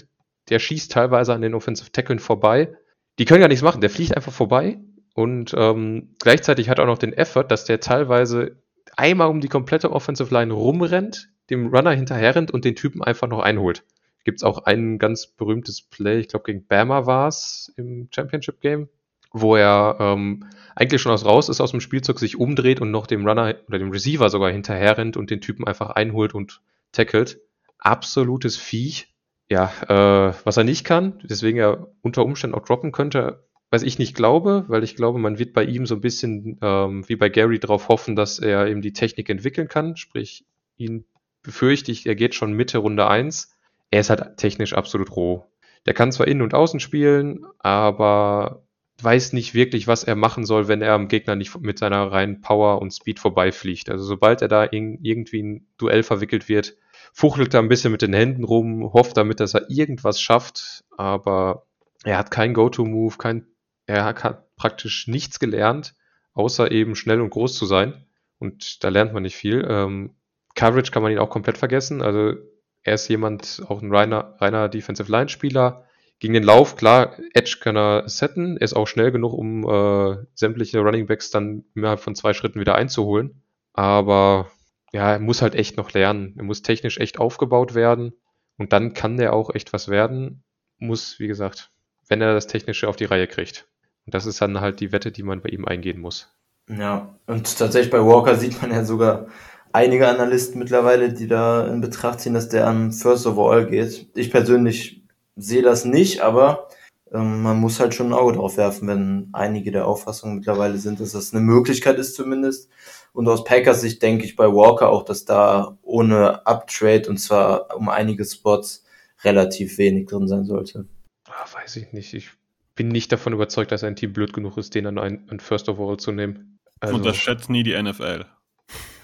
[0.50, 2.76] der schießt teilweise an den Offensive Tackeln vorbei.
[3.20, 4.80] Die können gar nichts machen, der fliegt einfach vorbei
[5.14, 8.58] und ähm, gleichzeitig hat er auch noch den Effort, dass der teilweise
[8.98, 13.40] einmal um die komplette Offensive Line rumrennt, dem Runner hinterherrennt und den Typen einfach noch
[13.40, 13.84] einholt.
[14.24, 18.62] Gibt es auch ein ganz berühmtes Play, ich glaube gegen Bama war es im Championship
[18.62, 18.90] Game,
[19.32, 23.08] wo er ähm, eigentlich schon aus raus ist aus dem Spielzug, sich umdreht und noch
[23.08, 26.62] dem Runner oder dem Receiver sogar hinterherrennt und den Typen einfach einholt und
[26.92, 27.40] tackelt.
[27.78, 29.10] Absolutes Viech.
[29.50, 34.00] Ja, äh, was er nicht kann, deswegen er unter Umständen auch droppen könnte, was ich
[34.00, 37.30] nicht glaube, weil ich glaube, man wird bei ihm so ein bisschen ähm, wie bei
[37.30, 39.98] Gary darauf hoffen, dass er eben die Technik entwickeln kann.
[39.98, 40.46] Sprich,
[40.78, 41.06] ihn
[41.44, 43.56] befürchte ich, er geht schon Mitte Runde 1.
[43.92, 45.46] Er ist halt technisch absolut roh.
[45.86, 48.64] Der kann zwar innen und außen spielen, aber
[49.02, 52.42] weiß nicht wirklich, was er machen soll, wenn er am Gegner nicht mit seiner reinen
[52.42, 53.90] Power und Speed vorbeifliegt.
[53.90, 56.78] Also sobald er da in, irgendwie ein Duell verwickelt wird,
[57.12, 61.66] fuchtelt er ein bisschen mit den Händen rum, hofft damit, dass er irgendwas schafft, aber
[62.04, 63.48] er hat keinen Go-To-Move, kein,
[63.86, 65.96] er hat praktisch nichts gelernt,
[66.34, 68.06] außer eben schnell und groß zu sein.
[68.40, 69.66] Und da lernt man nicht viel.
[69.70, 70.16] Ähm,
[70.56, 72.02] Coverage kann man ihn auch komplett vergessen.
[72.02, 72.36] Also
[72.84, 75.86] er ist jemand, auch ein reiner, reiner Defensive Line Spieler.
[76.20, 78.58] Gegen den Lauf, klar, Edge kann er setten.
[78.58, 82.60] Er ist auch schnell genug, um äh, sämtliche Running Backs dann innerhalb von zwei Schritten
[82.60, 83.42] wieder einzuholen.
[83.74, 84.52] Aber
[84.92, 86.36] ja, er muss halt echt noch lernen.
[86.38, 88.14] Er muss technisch echt aufgebaut werden.
[88.58, 90.44] Und dann kann der auch echt was werden.
[90.78, 91.72] Muss, wie gesagt,
[92.08, 93.68] wenn er das Technische auf die Reihe kriegt.
[94.06, 96.30] Und das ist dann halt die Wette, die man bei ihm eingehen muss.
[96.70, 99.28] Ja, und tatsächlich bei Walker sieht man ja sogar
[99.74, 104.08] einige Analysten mittlerweile, die da in Betracht ziehen, dass der an First of All geht.
[104.16, 105.04] Ich persönlich
[105.36, 106.70] sehe das nicht, aber
[107.12, 111.00] ähm, man muss halt schon ein Auge drauf werfen, wenn einige der Auffassung mittlerweile sind,
[111.00, 112.70] dass das eine Möglichkeit ist zumindest.
[113.12, 117.76] Und aus Packers Sicht denke ich bei Walker auch, dass da ohne Uptrade und zwar
[117.76, 118.84] um einige Spots
[119.24, 120.88] relativ wenig drin sein sollte.
[121.30, 122.14] Ach, weiß ich nicht.
[122.14, 122.32] Ich
[122.76, 125.70] bin nicht davon überzeugt, dass ein Team blöd genug ist, den an, ein, an First
[125.70, 126.60] of All zu nehmen.
[126.80, 128.26] Also, Unterschätzt nie die NFL.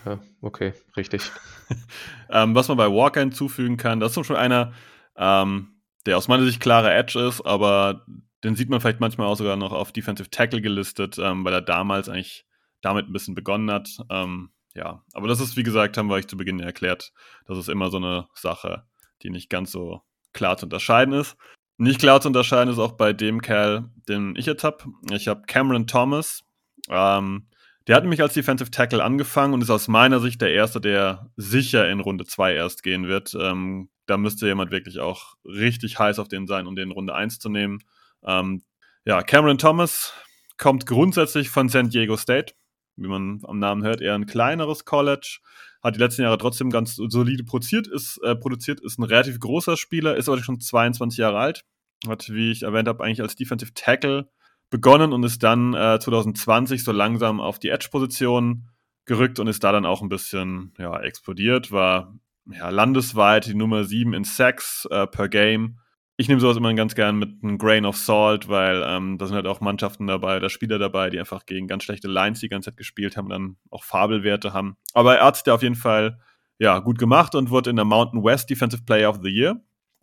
[0.05, 1.31] Ja, okay, richtig.
[2.29, 4.73] ähm, was man bei Walker hinzufügen kann, das ist schon einer,
[5.15, 8.05] ähm, der aus meiner Sicht klarer Edge ist, aber
[8.43, 11.61] den sieht man vielleicht manchmal auch sogar noch auf Defensive Tackle gelistet, ähm, weil er
[11.61, 12.45] damals eigentlich
[12.81, 13.89] damit ein bisschen begonnen hat.
[14.09, 17.11] Ähm, ja, aber das ist, wie gesagt, haben wir euch zu Beginn erklärt,
[17.45, 18.83] das ist immer so eine Sache,
[19.23, 21.35] die nicht ganz so klar zu unterscheiden ist.
[21.77, 24.83] Nicht klar zu unterscheiden ist auch bei dem Kerl, den ich jetzt habe.
[25.11, 26.43] Ich habe Cameron Thomas.
[26.89, 27.48] Ähm,
[27.89, 31.29] der hat nämlich als Defensive Tackle angefangen und ist aus meiner Sicht der Erste, der
[31.35, 33.35] sicher in Runde 2 erst gehen wird.
[33.37, 37.13] Ähm, da müsste jemand wirklich auch richtig heiß auf den sein, um den in Runde
[37.13, 37.79] 1 zu nehmen.
[38.23, 38.63] Ähm,
[39.03, 40.13] ja, Cameron Thomas
[40.57, 42.53] kommt grundsätzlich von San Diego State
[42.99, 45.39] wie man am Namen hört, eher ein kleineres College.
[45.81, 49.77] Hat die letzten Jahre trotzdem ganz solide produziert, ist, äh, produziert, ist ein relativ großer
[49.77, 51.65] Spieler, ist aber schon 22 Jahre alt.
[52.07, 54.29] Hat, wie ich erwähnt habe, eigentlich als Defensive Tackle
[54.69, 58.69] begonnen und ist dann äh, 2020 so langsam auf die Edge-Position
[59.05, 63.83] gerückt und ist da dann auch ein bisschen ja, explodiert, war ja, landesweit die Nummer
[63.83, 65.79] 7 in Sacks äh, per Game
[66.19, 69.37] ich nehme sowas immer ganz gern mit einem Grain of Salt, weil ähm, da sind
[69.37, 72.71] halt auch Mannschaften dabei oder Spieler dabei, die einfach gegen ganz schlechte Lines die ganze
[72.71, 74.75] Zeit gespielt haben, dann auch Fabelwerte haben.
[74.93, 76.19] Aber er hat sich da auf jeden Fall
[76.57, 79.61] ja, gut gemacht und wurde in der Mountain West Defensive Player of the Year.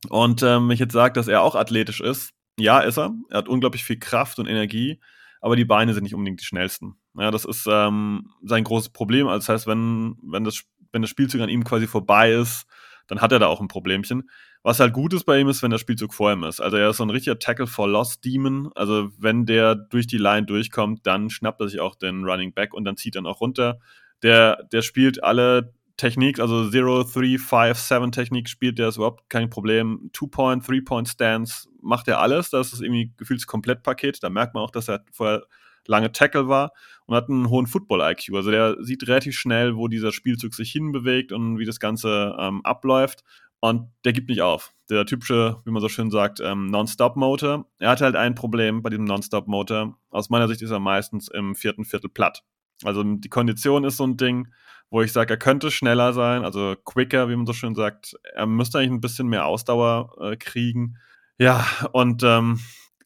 [0.08, 3.14] Und ähm, ich jetzt sage, dass er auch athletisch ist, ja, ist er.
[3.30, 5.00] Er hat unglaublich viel Kraft und Energie,
[5.40, 6.96] aber die Beine sind nicht unbedingt die schnellsten.
[7.14, 9.26] Ja, das ist ähm, sein großes Problem.
[9.26, 12.66] Also das heißt, wenn, wenn, das, wenn das Spielzug an ihm quasi vorbei ist,
[13.06, 14.28] dann hat er da auch ein Problemchen.
[14.62, 16.60] Was halt gut ist bei ihm ist, wenn der Spielzug vor ihm ist.
[16.60, 18.70] Also er ist so ein richtiger Tackle for Loss Demon.
[18.74, 22.74] Also wenn der durch die Line durchkommt, dann schnappt er sich auch den Running Back
[22.74, 23.78] und dann zieht er auch runter.
[24.22, 29.30] Der, der spielt alle Technik, also 0, 3, 5, 7 Technik spielt der ist überhaupt
[29.30, 30.10] kein Problem.
[30.12, 32.50] Two-Point, Three-Point Stance macht er alles.
[32.50, 34.22] Das ist irgendwie gefühlt das Komplettpaket.
[34.22, 35.46] Da merkt man auch, dass er vorher
[35.86, 36.72] lange Tackle war
[37.06, 38.34] und hat einen hohen Football-IQ.
[38.34, 42.64] Also der sieht relativ schnell, wo dieser Spielzug sich hinbewegt und wie das Ganze ähm,
[42.64, 43.22] abläuft.
[43.60, 44.74] Und der gibt nicht auf.
[44.90, 47.66] Der typische, wie man so schön sagt, ähm, Non-Stop-Motor.
[47.78, 49.96] Er hat halt ein Problem bei diesem Non-Stop-Motor.
[50.10, 52.44] Aus meiner Sicht ist er meistens im vierten Viertel platt.
[52.84, 54.48] Also die Kondition ist so ein Ding,
[54.90, 58.16] wo ich sage, er könnte schneller sein, also quicker, wie man so schön sagt.
[58.34, 60.98] Er müsste eigentlich ein bisschen mehr Ausdauer äh, kriegen.
[61.38, 62.60] Ja, und ähm,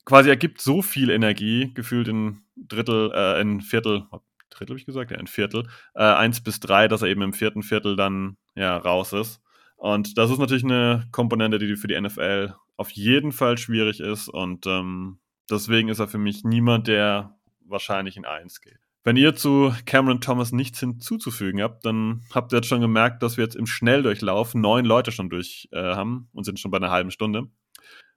[0.04, 4.06] quasi er gibt so viel Energie, gefühlt in Drittel, äh, in Viertel,
[4.50, 7.32] Drittel habe ich gesagt, ja, in Viertel, äh, eins bis drei, dass er eben im
[7.32, 9.40] vierten Viertel dann ja raus ist.
[9.76, 14.28] Und das ist natürlich eine Komponente, die für die NFL auf jeden Fall schwierig ist.
[14.28, 18.78] Und ähm, deswegen ist er für mich niemand, der wahrscheinlich in 1 geht.
[19.02, 23.38] Wenn ihr zu Cameron Thomas nichts hinzuzufügen habt, dann habt ihr jetzt schon gemerkt, dass
[23.38, 26.90] wir jetzt im Schnelldurchlauf neun Leute schon durch äh, haben und sind schon bei einer
[26.90, 27.48] halben Stunde.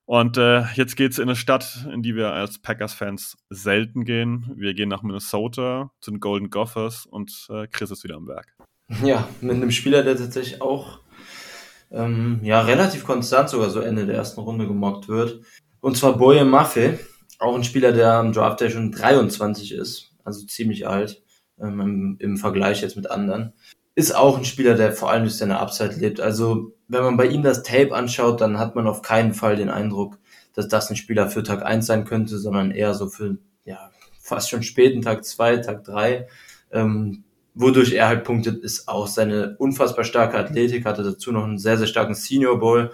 [0.05, 4.51] Und äh, jetzt geht es in eine Stadt, in die wir als Packers-Fans selten gehen.
[4.55, 8.53] Wir gehen nach Minnesota zu den Golden Gophers und äh, Chris ist wieder am Werk.
[9.01, 10.99] Ja, mit einem Spieler, der tatsächlich auch
[11.89, 15.41] ähm, ja, relativ konstant sogar so Ende der ersten Runde gemockt wird.
[15.79, 16.99] Und zwar Boye Maffei,
[17.39, 21.23] auch ein Spieler, der am Draft Day schon 23 ist, also ziemlich alt
[21.59, 23.53] ähm, im, im Vergleich jetzt mit anderen.
[23.95, 26.19] Ist auch ein Spieler, der vor allem durch seine Upside lebt.
[26.19, 29.69] Also wenn man bei ihm das Tape anschaut, dann hat man auf keinen Fall den
[29.69, 30.17] Eindruck,
[30.53, 34.49] dass das ein Spieler für Tag 1 sein könnte, sondern eher so für ja, fast
[34.49, 36.27] schon späten Tag 2, Tag 3.
[36.71, 41.59] Ähm, wodurch er halt punktet, ist auch seine unfassbar starke Athletik, hatte dazu noch einen
[41.59, 42.91] sehr, sehr starken Senior Bowl.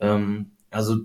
[0.00, 0.98] Ähm, also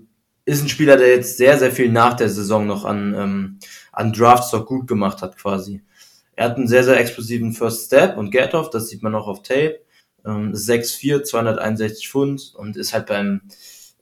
[0.46, 3.60] ist ein Spieler, der jetzt sehr, sehr viel nach der Saison noch an, ähm,
[3.92, 5.82] an Draftstock gut gemacht hat quasi.
[6.36, 9.44] Er hat einen sehr, sehr explosiven First Step und Get-Off, das sieht man auch auf
[9.44, 9.80] Tape.
[10.26, 13.42] Ähm, 6'4, 261 Pfund und ist halt beim,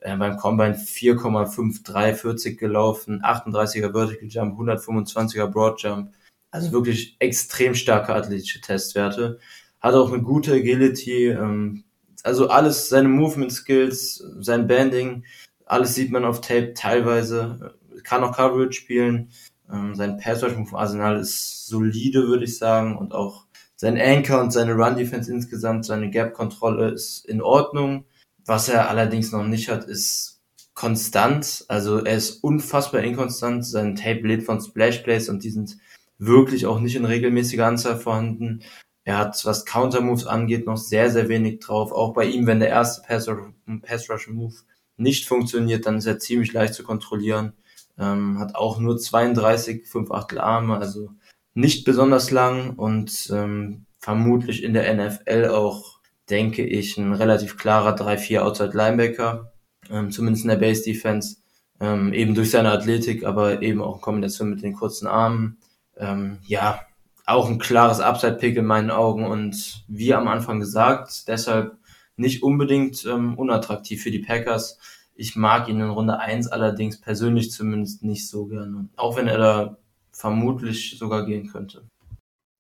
[0.02, 6.14] äh, beim Combine 4,5340 gelaufen, 38er Vertical Jump, 125er Broad Jump
[6.52, 9.40] also wirklich extrem starke athletische Testwerte.
[9.80, 11.84] Hat auch eine gute Agility, ähm,
[12.24, 15.24] also alles, seine Movement Skills, sein Banding,
[15.66, 17.76] alles sieht man auf Tape teilweise.
[18.04, 19.32] Kann auch Coverage spielen.
[19.72, 22.98] Ähm, sein Pass Rush Move Arsenal ist solide, würde ich sagen.
[22.98, 28.06] Und auch sein Anchor und seine Run Defense insgesamt, seine Gap Kontrolle ist in Ordnung.
[28.46, 30.42] Was er allerdings noch nicht hat, ist
[30.74, 31.66] konstant.
[31.68, 33.66] Also er ist unfassbar inkonstant.
[33.66, 35.78] Sein Tape lebt von Splash Plays und die sind
[36.18, 38.62] wirklich auch nicht in regelmäßiger Anzahl vorhanden.
[39.04, 41.92] Er hat, was Counter-Moves angeht, noch sehr, sehr wenig drauf.
[41.92, 44.56] Auch bei ihm, wenn der erste Pass-Rush-Move
[44.98, 47.54] nicht funktioniert, dann ist er ziemlich leicht zu kontrollieren.
[48.00, 51.10] Ähm, hat auch nur 32, 5 Achtel Arme, also
[51.54, 56.00] nicht besonders lang und ähm, vermutlich in der NFL auch,
[56.30, 59.52] denke ich, ein relativ klarer 3-4 Outside Linebacker,
[59.90, 61.38] ähm, zumindest in der Base Defense,
[61.80, 65.58] ähm, eben durch seine Athletik, aber eben auch in Kombination mit den kurzen Armen
[65.98, 66.82] ähm, ja,
[67.26, 71.78] auch ein klares Upside-Pick in meinen Augen und wie am Anfang gesagt, deshalb
[72.18, 74.78] nicht unbedingt ähm, unattraktiv für die Packers.
[75.16, 78.90] Ich mag ihn in Runde 1 allerdings persönlich zumindest nicht so gerne.
[78.96, 79.78] Auch wenn er da
[80.12, 81.88] vermutlich sogar gehen könnte.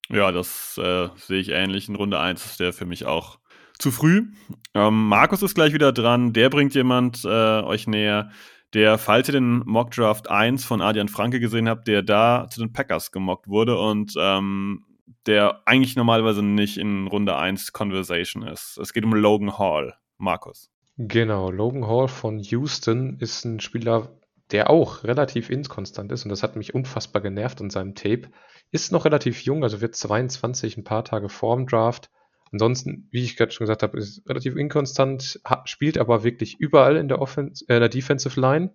[0.09, 1.87] Ja, das äh, sehe ich ähnlich.
[1.87, 3.39] In Runde 1 ist der für mich auch
[3.79, 4.27] zu früh.
[4.73, 6.33] Ähm, Markus ist gleich wieder dran.
[6.33, 8.29] Der bringt jemand äh, euch näher,
[8.73, 12.59] der, falls ihr den Mock Draft 1 von Adrian Franke gesehen habt, der da zu
[12.59, 14.85] den Packers gemockt wurde und ähm,
[15.25, 18.77] der eigentlich normalerweise nicht in Runde 1 Conversation ist.
[18.77, 19.95] Es geht um Logan Hall.
[20.17, 20.69] Markus.
[21.07, 24.19] Genau, Logan Hall von Houston ist ein Spieler,
[24.51, 28.29] der auch relativ inkonstant ist und das hat mich unfassbar genervt in seinem Tape.
[28.69, 32.11] Ist noch relativ jung, also wird 22, ein paar Tage vorm Draft.
[32.51, 37.07] Ansonsten, wie ich gerade schon gesagt habe, ist relativ inkonstant, spielt aber wirklich überall in
[37.07, 38.71] der, Offense, äh, der Defensive Line.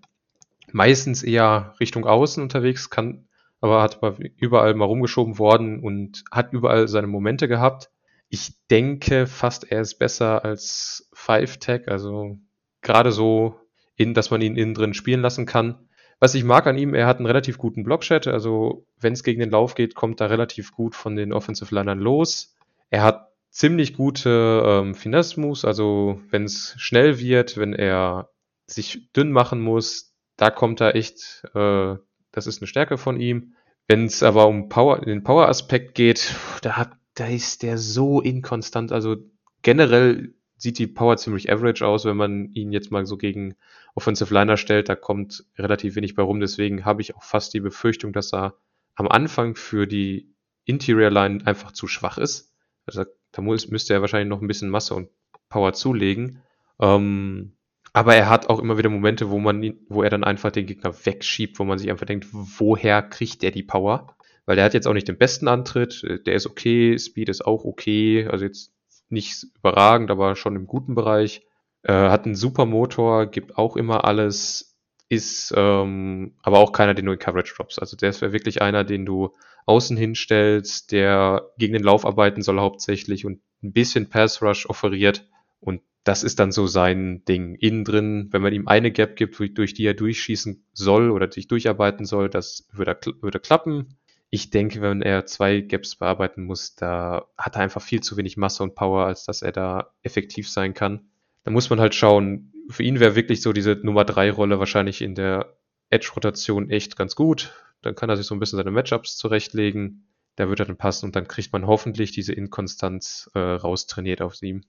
[0.73, 3.29] Meistens eher Richtung Außen unterwegs, kann,
[3.61, 4.01] aber hat
[4.37, 7.91] überall mal rumgeschoben worden und hat überall seine Momente gehabt.
[8.29, 12.39] Ich denke fast, er ist besser als Five Tech, also
[12.83, 13.61] gerade so,
[13.97, 15.89] in, dass man ihn innen drin spielen lassen kann.
[16.19, 19.41] Was ich mag an ihm, er hat einen relativ guten Blockchat, also wenn es gegen
[19.41, 22.55] den Lauf geht, kommt er relativ gut von den Offensive Linern los.
[22.91, 28.31] Er hat ziemlich gute ähm, Finesse-Moves, also wenn es schnell wird, wenn er
[28.67, 31.97] sich dünn machen muss, da kommt er echt, äh,
[32.33, 33.55] das ist eine Stärke von ihm.
[33.89, 38.93] Wenn es aber um Power, den Power-Aspekt geht, da hat, da ist der so inkonstant.
[38.93, 39.17] Also
[39.63, 43.57] generell sieht die Power ziemlich average aus, wenn man ihn jetzt mal so gegen
[43.95, 44.89] Offensive Liner stellt.
[44.89, 46.41] Da kommt relativ wenig bei rum.
[46.41, 48.55] Deswegen habe ich auch fast die Befürchtung, dass er
[48.95, 52.55] am Anfang für die Interior Line einfach zu schwach ist.
[52.87, 55.09] Also da muss, müsste er wahrscheinlich noch ein bisschen Masse und
[55.49, 56.43] Power zulegen.
[56.81, 57.57] Ähm,
[57.93, 60.67] aber er hat auch immer wieder Momente, wo man ihn, wo er dann einfach den
[60.67, 64.16] Gegner wegschiebt, wo man sich einfach denkt, woher kriegt der die Power?
[64.47, 67.65] Weil der hat jetzt auch nicht den besten Antritt, der ist okay, Speed ist auch
[67.65, 68.73] okay, also jetzt
[69.09, 71.43] nicht überragend, aber schon im guten Bereich.
[71.83, 74.79] Äh, hat einen super Motor, gibt auch immer alles,
[75.09, 77.79] ist ähm, aber auch keiner, den du in Coverage drops.
[77.79, 79.35] Also der wäre wirklich einer, den du
[79.67, 85.29] außen hinstellst, der gegen den Lauf arbeiten soll hauptsächlich und ein bisschen Pass Rush offeriert.
[85.61, 87.57] Und das ist dann so sein Ding.
[87.57, 91.49] Innen drin, wenn man ihm eine Gap gibt, durch die er durchschießen soll oder sich
[91.49, 93.97] durcharbeiten soll, das würde, würde klappen.
[94.31, 98.37] Ich denke, wenn er zwei Gaps bearbeiten muss, da hat er einfach viel zu wenig
[98.37, 101.09] Masse und Power, als dass er da effektiv sein kann.
[101.45, 105.01] Da muss man halt schauen, für ihn wäre wirklich so diese Nummer drei Rolle wahrscheinlich
[105.01, 105.57] in der
[105.91, 107.55] Edge-Rotation echt ganz gut.
[107.83, 110.09] Dann kann er sich so ein bisschen seine Matchups zurechtlegen.
[110.35, 114.43] Da wird er dann passen und dann kriegt man hoffentlich diese Inkonstanz äh, raustrainiert auf
[114.43, 114.65] ihm.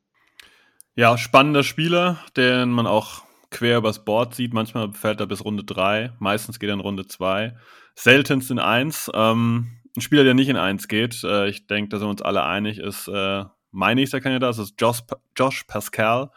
[0.96, 4.54] Ja, spannender Spieler, den man auch quer übers Board sieht.
[4.54, 7.56] Manchmal fällt er bis Runde 3, meistens geht er in Runde 2.
[7.96, 9.12] Seltenst in 1.
[9.14, 12.22] Ähm, ein Spieler, der nicht in 1 geht, äh, ich denke, da sind wir uns
[12.22, 15.02] alle einig, ist äh, mein nächster Kandidat, das ist Josh,
[15.36, 16.32] Josh Pascal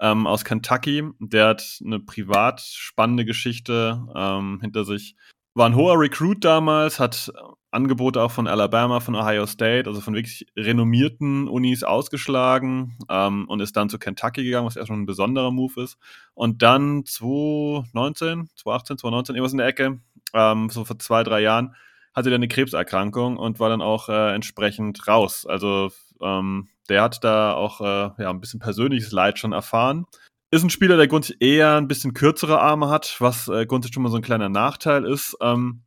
[0.00, 1.04] ähm, aus Kentucky.
[1.20, 5.16] Der hat eine privat spannende Geschichte ähm, hinter sich
[5.56, 7.32] war ein hoher Recruit damals, hat
[7.70, 13.60] Angebote auch von Alabama, von Ohio State, also von wirklich renommierten Unis ausgeschlagen ähm, und
[13.60, 15.98] ist dann zu Kentucky gegangen, was ja schon ein besonderer Move ist.
[16.34, 20.00] Und dann 2019, 2018, 2019, irgendwas in der Ecke,
[20.34, 21.74] ähm, so vor zwei, drei Jahren,
[22.14, 25.46] hatte er eine Krebserkrankung und war dann auch äh, entsprechend raus.
[25.46, 25.90] Also
[26.20, 30.06] ähm, der hat da auch äh, ja, ein bisschen persönliches Leid schon erfahren.
[30.50, 34.04] Ist ein Spieler, der grundsätzlich eher ein bisschen kürzere Arme hat, was äh, grundsätzlich schon
[34.04, 35.36] mal so ein kleiner Nachteil ist.
[35.40, 35.82] Ähm,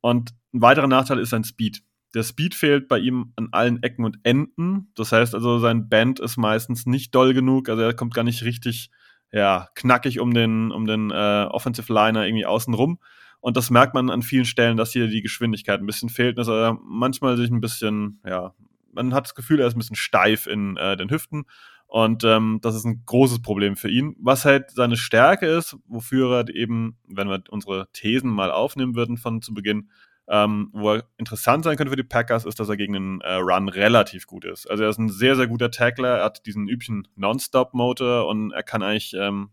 [0.00, 1.82] und ein weiterer Nachteil ist sein Speed.
[2.14, 4.92] Der Speed fehlt bei ihm an allen Ecken und Enden.
[4.94, 7.68] Das heißt also, sein Band ist meistens nicht doll genug.
[7.68, 8.90] Also er kommt gar nicht richtig
[9.32, 12.98] ja, knackig um den, um den äh, Offensive Liner irgendwie außen rum.
[13.40, 16.38] Und das merkt man an vielen Stellen, dass hier die Geschwindigkeit ein bisschen fehlt.
[16.38, 18.54] Dass er manchmal sich ein bisschen, ja,
[18.92, 21.44] man hat das Gefühl, er ist ein bisschen steif in äh, den Hüften.
[21.88, 24.14] Und ähm, das ist ein großes Problem für ihn.
[24.20, 29.16] Was halt seine Stärke ist, wofür er eben, wenn wir unsere Thesen mal aufnehmen würden
[29.16, 29.90] von zu Beginn,
[30.28, 33.36] ähm, wo er interessant sein könnte für die Packers, ist, dass er gegen den äh,
[33.36, 34.70] Run relativ gut ist.
[34.70, 38.62] Also er ist ein sehr, sehr guter Tackler, er hat diesen üblichen Non-Stop-Motor und er
[38.62, 39.48] kann eigentlich ähm,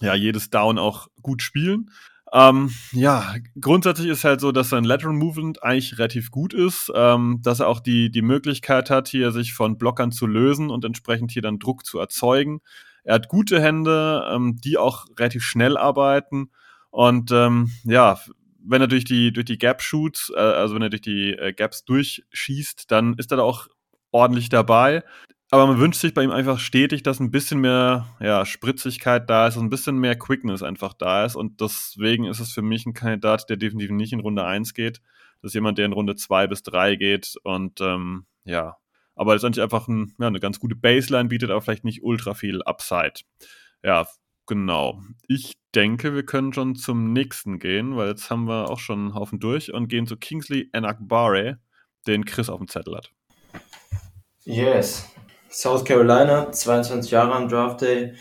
[0.00, 1.90] ja, jedes Down auch gut spielen.
[2.32, 7.40] Ähm, ja, grundsätzlich ist halt so, dass sein Lateral Movement eigentlich relativ gut ist, ähm,
[7.42, 11.32] dass er auch die, die Möglichkeit hat, hier sich von Blockern zu lösen und entsprechend
[11.32, 12.60] hier dann Druck zu erzeugen.
[13.02, 16.50] Er hat gute Hände, ähm, die auch relativ schnell arbeiten
[16.90, 18.18] und ähm, ja,
[18.62, 21.52] wenn er durch die, durch die Gap shoots, äh, also wenn er durch die äh,
[21.52, 23.68] Gaps durchschießt, dann ist er da auch
[24.12, 25.02] ordentlich dabei.
[25.52, 29.48] Aber man wünscht sich bei ihm einfach stetig, dass ein bisschen mehr ja, Spritzigkeit da
[29.48, 31.34] ist, ein bisschen mehr Quickness einfach da ist.
[31.34, 35.00] Und deswegen ist es für mich ein Kandidat, der definitiv nicht in Runde 1 geht.
[35.42, 38.76] Das ist jemand, der in Runde zwei bis drei geht und ähm, ja,
[39.16, 42.62] aber letztendlich einfach ein, ja, eine ganz gute Baseline bietet, aber vielleicht nicht ultra viel
[42.62, 43.20] Upside.
[43.82, 44.06] Ja,
[44.46, 45.02] genau.
[45.28, 49.14] Ich denke, wir können schon zum nächsten gehen, weil jetzt haben wir auch schon einen
[49.14, 51.58] Haufen durch und gehen zu Kingsley Enakbare,
[52.06, 53.12] den Chris auf dem Zettel hat.
[54.44, 55.10] Yes.
[55.50, 58.14] South Carolina, 22 Jahre am Draft Day.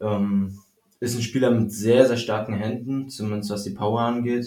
[0.00, 0.58] Ähm,
[1.00, 4.46] ist ein Spieler mit sehr, sehr starken Händen, zumindest was die Power angeht.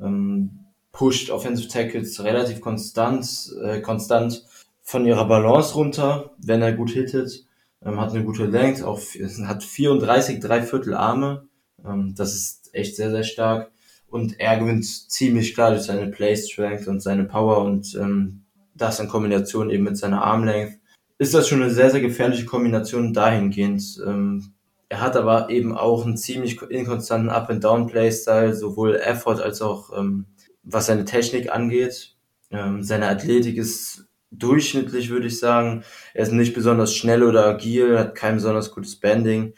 [0.00, 0.60] Ähm,
[0.92, 3.28] pusht Offensive Tackles relativ konstant,
[3.62, 4.44] äh, konstant
[4.82, 7.44] von ihrer Balance runter, wenn er gut hittet.
[7.84, 9.00] Ähm, hat eine gute Length, auch
[9.44, 11.48] hat 34 Dreiviertel Arme.
[11.84, 13.70] Ähm, das ist echt sehr, sehr stark.
[14.08, 18.42] Und er gewinnt ziemlich klar durch seine Play Strength und seine Power und ähm,
[18.74, 20.79] das in Kombination eben mit seiner Armlength.
[21.20, 24.02] Ist das schon eine sehr, sehr gefährliche Kombination dahingehend.
[24.06, 24.54] Ähm,
[24.88, 30.24] er hat aber eben auch einen ziemlich inkonstanten Up-and-Down-Play-Style, sowohl Effort als auch ähm,
[30.62, 32.16] was seine Technik angeht.
[32.50, 35.84] Ähm, seine Athletik ist durchschnittlich, würde ich sagen.
[36.14, 39.52] Er ist nicht besonders schnell oder agil, hat kein besonders gutes Banding.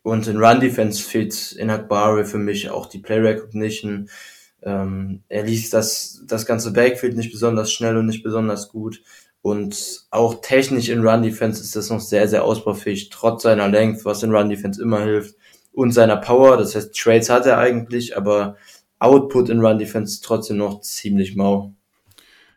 [0.00, 4.08] Und in Run Defense fehlt in Akbari für mich auch die Play Recognition.
[4.62, 9.02] Ähm, er liest das, das ganze Backfield nicht besonders schnell und nicht besonders gut.
[9.42, 14.04] Und auch technisch in Run Defense ist das noch sehr, sehr ausbaufähig, trotz seiner Length,
[14.04, 15.34] was in Run Defense immer hilft.
[15.72, 18.56] Und seiner Power, das heißt, Trades hat er eigentlich, aber
[19.00, 21.74] Output in Run Defense trotzdem noch ziemlich mau.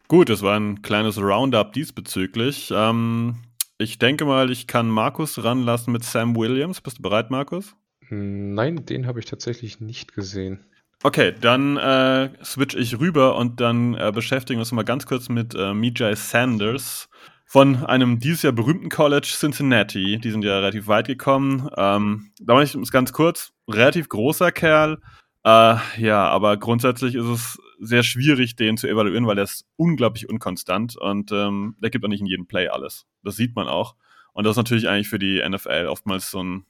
[0.07, 2.71] Gut, das war ein kleines Roundup diesbezüglich.
[2.71, 3.37] Ähm,
[3.79, 6.81] ich denke mal, ich kann Markus ranlassen mit Sam Williams.
[6.81, 7.75] Bist du bereit, Markus?
[8.09, 10.59] Nein, den habe ich tatsächlich nicht gesehen.
[11.05, 15.29] Okay, dann äh, switch ich rüber und dann äh, beschäftigen wir uns mal ganz kurz
[15.29, 17.09] mit äh, Mijay Sanders
[17.45, 20.17] von einem dieses Jahr berühmten College Cincinnati.
[20.17, 21.69] Die sind ja relativ weit gekommen.
[21.77, 23.53] Ähm, da mache ich es ganz kurz.
[23.69, 24.97] Relativ großer Kerl,
[25.43, 30.27] äh, ja, aber grundsätzlich ist es sehr schwierig, den zu evaluieren, weil der ist unglaublich
[30.27, 33.05] unkonstant und ähm, der gibt auch nicht in jedem Play alles.
[33.21, 33.93] Das sieht man auch.
[34.33, 36.65] Und das ist natürlich eigentlich für die NFL oftmals so ein,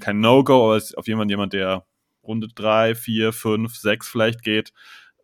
[0.00, 1.86] kein No-Go, aber ist auf jeden Fall jemand, der
[2.26, 4.72] Runde 3, 4, 5, 6 vielleicht geht.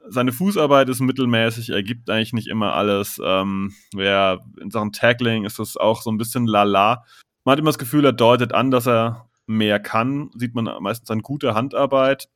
[0.09, 3.21] Seine Fußarbeit ist mittelmäßig, er gibt eigentlich nicht immer alles.
[3.25, 7.05] Ähm, ja, in Sachen Tackling ist das auch so ein bisschen lala.
[7.45, 10.31] Man hat immer das Gefühl, er deutet an, dass er mehr kann.
[10.35, 12.29] Sieht man meistens an guter Handarbeit.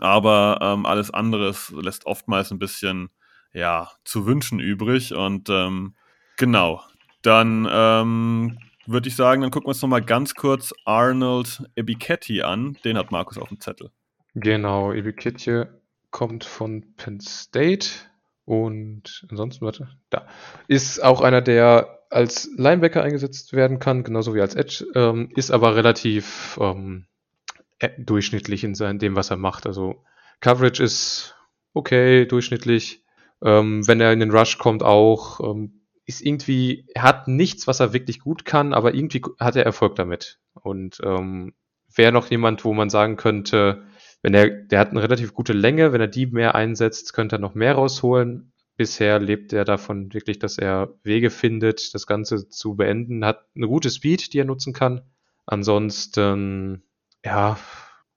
[0.00, 3.10] Aber ähm, alles andere lässt oftmals ein bisschen
[3.52, 5.14] ja, zu wünschen übrig.
[5.14, 5.94] Und ähm,
[6.36, 6.82] genau,
[7.22, 12.78] dann ähm, würde ich sagen, dann gucken wir uns nochmal ganz kurz Arnold Ebiketti an.
[12.84, 13.90] Den hat Markus auf dem Zettel.
[14.34, 15.64] Genau, Ebiketti
[16.10, 17.88] kommt von Penn State
[18.44, 20.26] und ansonsten, warte, da
[20.68, 25.50] ist auch einer, der als Linebacker eingesetzt werden kann, genauso wie als Edge, ähm, ist
[25.50, 27.06] aber relativ ähm,
[27.78, 29.66] äh, durchschnittlich in sein, dem, was er macht.
[29.66, 30.04] Also
[30.40, 31.34] Coverage ist
[31.72, 33.02] okay, durchschnittlich.
[33.42, 37.80] Ähm, wenn er in den Rush kommt, auch ähm, ist irgendwie, er hat nichts, was
[37.80, 40.38] er wirklich gut kann, aber irgendwie hat er Erfolg damit.
[40.54, 41.54] Und ähm,
[41.94, 43.84] wäre noch jemand, wo man sagen könnte,
[44.22, 47.40] wenn er, der hat eine relativ gute Länge, wenn er die mehr einsetzt, könnte er
[47.40, 48.52] noch mehr rausholen.
[48.76, 53.66] Bisher lebt er davon wirklich, dass er Wege findet, das Ganze zu beenden, hat eine
[53.66, 55.02] gute Speed, die er nutzen kann.
[55.44, 56.82] Ansonsten
[57.24, 57.58] ja,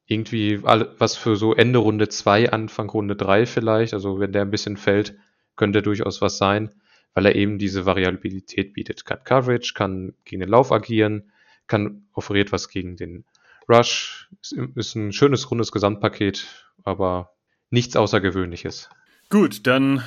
[0.05, 3.93] irgendwie was für so Ende Runde 2, Anfang Runde 3 vielleicht.
[3.93, 5.17] Also wenn der ein bisschen fällt,
[5.55, 6.69] könnte durchaus was sein,
[7.13, 9.05] weil er eben diese Variabilität bietet.
[9.05, 11.31] Kann Coverage, kann gegen den Lauf agieren,
[11.67, 13.25] kann offeriert was gegen den
[13.69, 14.29] Rush.
[14.41, 16.47] Ist, ist ein schönes, rundes Gesamtpaket,
[16.83, 17.31] aber
[17.69, 18.89] nichts Außergewöhnliches.
[19.29, 20.03] Gut, dann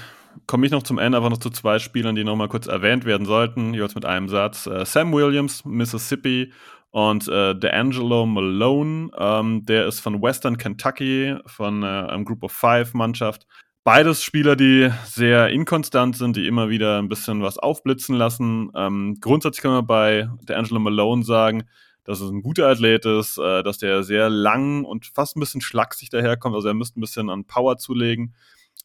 [0.46, 3.26] komme ich noch zum Ende einfach noch zu zwei Spielern, die nochmal kurz erwähnt werden
[3.26, 4.66] sollten, jeweils mit einem Satz.
[4.66, 6.52] Äh, Sam Williams, Mississippi
[6.90, 12.52] und äh, D'Angelo Malone, ähm, der ist von Western Kentucky, von äh, einem Group of
[12.52, 13.46] Five Mannschaft.
[13.84, 18.70] Beides Spieler, die sehr inkonstant sind, die immer wieder ein bisschen was aufblitzen lassen.
[18.74, 21.64] Ähm, grundsätzlich kann man bei D'Angelo Malone sagen,
[22.09, 25.61] dass es ein guter Athlet ist, äh, dass der sehr lang und fast ein bisschen
[25.61, 26.54] schlaksig daherkommt.
[26.54, 28.34] Also er müsste ein bisschen an Power zulegen.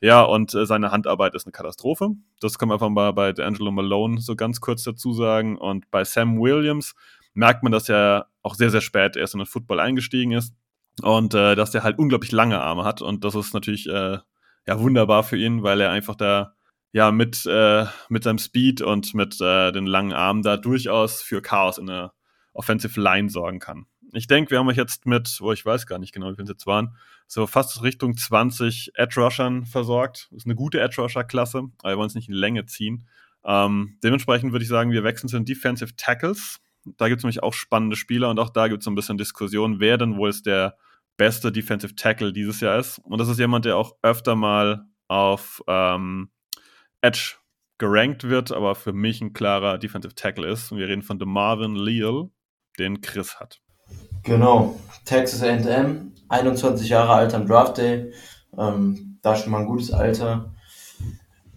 [0.02, 2.10] Ja, und äh, seine Handarbeit ist eine Katastrophe.
[2.42, 5.58] Das kann man einfach mal bei D'Angelo Malone so ganz kurz dazu sagen.
[5.58, 6.96] Und bei Sam Williams
[7.34, 10.54] merkt man, dass er auch sehr, sehr spät erst in den Football eingestiegen ist
[11.02, 14.18] und äh, dass der halt unglaublich lange Arme hat und das ist natürlich äh,
[14.68, 16.56] ja wunderbar für ihn, weil er einfach da
[16.92, 21.42] ja mit äh, mit seinem Speed und mit äh, den langen Armen da durchaus für
[21.42, 22.14] Chaos in der
[22.54, 23.86] Offensive Line sorgen kann.
[24.14, 26.44] Ich denke, wir haben euch jetzt mit, oh, ich weiß gar nicht genau, wie viele
[26.44, 26.96] es jetzt waren,
[27.28, 30.28] so fast Richtung 20 Edge Rushern versorgt.
[30.32, 33.08] Das ist eine gute Edge Rusher Klasse, aber wir wollen es nicht in Länge ziehen.
[33.44, 36.60] Ähm, dementsprechend würde ich sagen, wir wechseln zu den Defensive Tackles.
[36.86, 39.18] Da gibt es nämlich auch spannende Spieler und auch da gibt es so ein bisschen
[39.18, 40.78] Diskussion, wer denn wohl ist der
[41.18, 43.00] beste Defensive Tackle dieses Jahr ist.
[43.00, 46.30] Und das ist jemand, der auch öfter mal auf, ähm,
[47.04, 47.36] Edge
[47.78, 50.72] gerankt wird, aber für mich ein klarer Defensive Tackle ist.
[50.72, 52.30] Und wir reden von DeMarvin Leal,
[52.80, 53.62] den Chris hat.
[54.24, 58.14] Genau, Texas A&M, 21 Jahre alt am Draft Day,
[58.58, 60.54] ähm, da schon mal ein gutes Alter.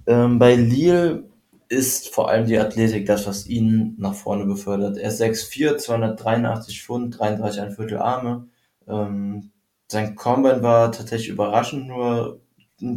[0.07, 1.25] Ähm, bei Leal
[1.69, 4.99] ist vor allem die Athletik das, was ihn nach vorne befördert.
[4.99, 8.49] Er ist 6'4, 283 Pfund, 33 ein Viertel Arme.
[8.87, 9.51] Ähm,
[9.89, 12.41] sein Combine war tatsächlich überraschend, nur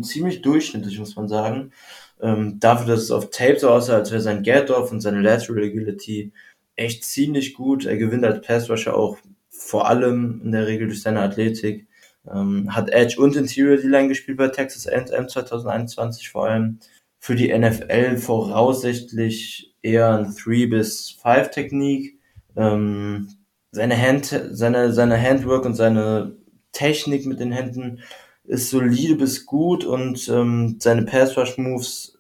[0.02, 1.72] ziemlich durchschnittlich, muss man sagen.
[2.22, 5.64] Ähm, dafür, dass es auf Tape so aussah, als wäre sein Get-Off und seine Lateral
[5.64, 6.34] Agility
[6.80, 7.86] echt ziemlich gut.
[7.86, 9.18] Er gewinnt als Pass-Rusher auch
[9.50, 11.88] vor allem in der Regel durch seine Athletik.
[12.32, 16.80] Ähm, hat Edge und Interior D-Line gespielt bei Texas A&M 2021 vor allem.
[17.20, 22.18] Für die NFL voraussichtlich eher ein 3 bis 5 Technik.
[22.56, 23.30] Ähm,
[23.72, 26.36] seine Hand, seine, seine Handwork und seine
[26.72, 28.02] Technik mit den Händen
[28.46, 32.18] ist solide bis gut und ähm, seine Pass Rush Moves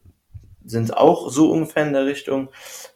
[0.63, 2.49] sind auch so ungefähr in der Richtung.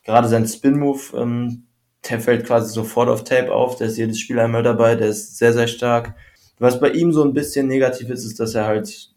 [0.03, 1.67] Gerade sein Spin Move, ähm,
[2.09, 3.77] der fällt quasi sofort auf Tape auf.
[3.77, 4.95] Der ist jedes Spiel einmal dabei.
[4.95, 6.15] Der ist sehr, sehr stark.
[6.59, 9.13] Was bei ihm so ein bisschen negativ ist, ist, dass er halt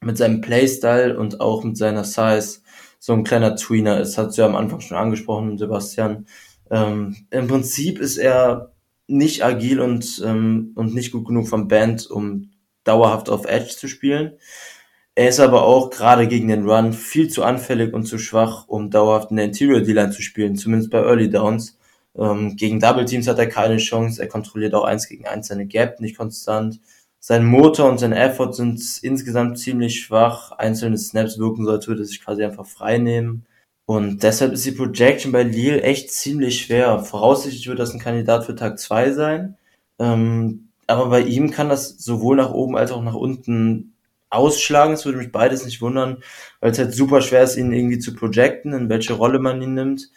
[0.00, 2.60] mit seinem Playstyle und auch mit seiner Size
[2.98, 4.18] so ein kleiner Tweener ist.
[4.18, 6.26] Hat du ja am Anfang schon angesprochen, Sebastian.
[6.70, 8.72] Ähm, Im Prinzip ist er
[9.06, 12.52] nicht agil und, ähm, und nicht gut genug vom Band, um
[12.84, 14.38] dauerhaft auf Edge zu spielen.
[15.20, 18.88] Er ist aber auch gerade gegen den Run viel zu anfällig und zu schwach, um
[18.90, 21.76] dauerhaft in der Interior D-Line zu spielen, zumindest bei Early Downs.
[22.16, 24.22] Ähm, gegen Double Teams hat er keine Chance.
[24.22, 26.80] Er kontrolliert auch eins gegen eins seine Gap nicht konstant.
[27.18, 30.52] Sein Motor und sein Effort sind insgesamt ziemlich schwach.
[30.52, 33.44] Einzelne Snaps wirken so, als würde er sich quasi einfach frei nehmen.
[33.84, 36.98] Und deshalb ist die Projection bei Lille echt ziemlich schwer.
[37.00, 39.58] Voraussichtlich wird das ein Kandidat für Tag 2 sein.
[39.98, 43.92] Ähm, aber bei ihm kann das sowohl nach oben als auch nach unten
[44.30, 44.94] ausschlagen.
[44.94, 46.22] Es würde mich beides nicht wundern,
[46.60, 49.74] weil es halt super schwer ist, ihn irgendwie zu projecten, in welche Rolle man ihn
[49.74, 50.10] nimmt.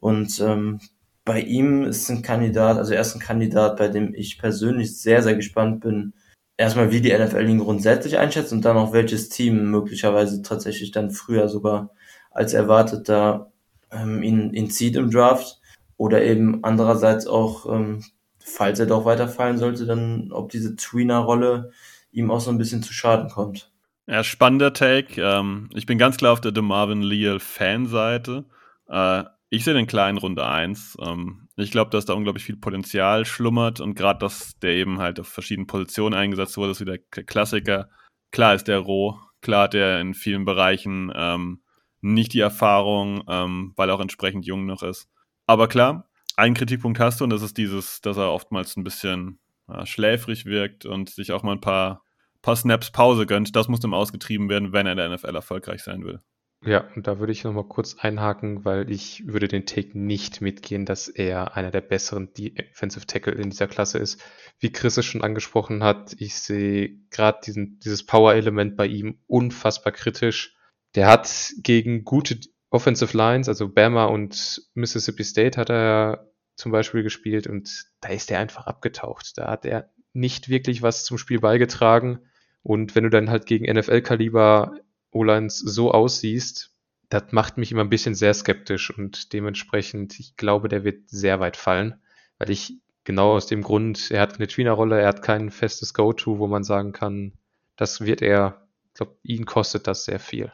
[0.00, 0.80] Und ähm,
[1.24, 5.22] bei ihm ist ein Kandidat, also er ist ein Kandidat, bei dem ich persönlich sehr,
[5.22, 6.14] sehr gespannt bin,
[6.56, 11.10] erstmal wie die NFL ihn grundsätzlich einschätzt und dann auch welches Team möglicherweise tatsächlich dann
[11.10, 11.90] früher sogar
[12.30, 13.50] als erwartet da
[13.90, 15.60] ähm, ihn, ihn zieht im Draft
[15.96, 18.04] oder eben andererseits auch ähm,
[18.48, 21.72] falls er doch weiterfallen sollte, dann ob diese Tweener-Rolle
[22.10, 23.72] ihm auch so ein bisschen zu Schaden kommt.
[24.06, 25.20] Ja, spannender Take.
[25.20, 28.46] Ähm, ich bin ganz klar auf der DeMarvin Leal Fanseite.
[28.88, 30.96] Äh, ich sehe den kleinen Runde 1.
[31.00, 35.20] Ähm, ich glaube, dass da unglaublich viel Potenzial schlummert und gerade, dass der eben halt
[35.20, 37.88] auf verschiedenen Positionen eingesetzt wurde, ist wieder der Klassiker.
[38.30, 41.62] Klar ist der roh, klar hat er in vielen Bereichen ähm,
[42.00, 45.08] nicht die Erfahrung, ähm, weil er auch entsprechend jung noch ist.
[45.46, 49.38] Aber klar, einen Kritikpunkt hast du und das ist dieses, dass er oftmals ein bisschen
[49.68, 52.02] ja, schläfrig wirkt und sich auch mal ein paar,
[52.42, 53.54] paar Snaps Pause gönnt.
[53.54, 56.20] Das muss ihm ausgetrieben werden, wenn er in der NFL erfolgreich sein will.
[56.64, 60.86] Ja, und da würde ich nochmal kurz einhaken, weil ich würde den Take nicht mitgehen,
[60.86, 64.20] dass er einer der besseren Defensive Tackle in dieser Klasse ist.
[64.58, 70.56] Wie Chris es schon angesprochen hat, ich sehe gerade dieses Power-Element bei ihm unfassbar kritisch.
[70.96, 72.40] Der hat gegen gute
[72.70, 78.30] Offensive Lines, also Bama und Mississippi State hat er zum Beispiel gespielt und da ist
[78.30, 79.38] er einfach abgetaucht.
[79.38, 82.18] Da hat er nicht wirklich was zum Spiel beigetragen.
[82.62, 84.74] Und wenn du dann halt gegen NFL-Kaliber
[85.12, 86.74] O-Lines so aussiehst,
[87.08, 91.40] das macht mich immer ein bisschen sehr skeptisch und dementsprechend, ich glaube, der wird sehr
[91.40, 92.02] weit fallen,
[92.38, 96.38] weil ich genau aus dem Grund, er hat eine Tweener-Rolle, er hat kein festes Go-To,
[96.38, 97.32] wo man sagen kann,
[97.76, 100.52] das wird er, ich glaube, ihn kostet das sehr viel.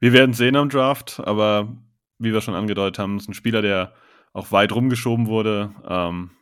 [0.00, 1.76] Wir werden sehen am Draft, aber
[2.18, 3.94] wie wir schon angedeutet haben, ist ein Spieler, der
[4.34, 5.72] auch weit rumgeschoben wurde.
[5.88, 6.32] Ähm,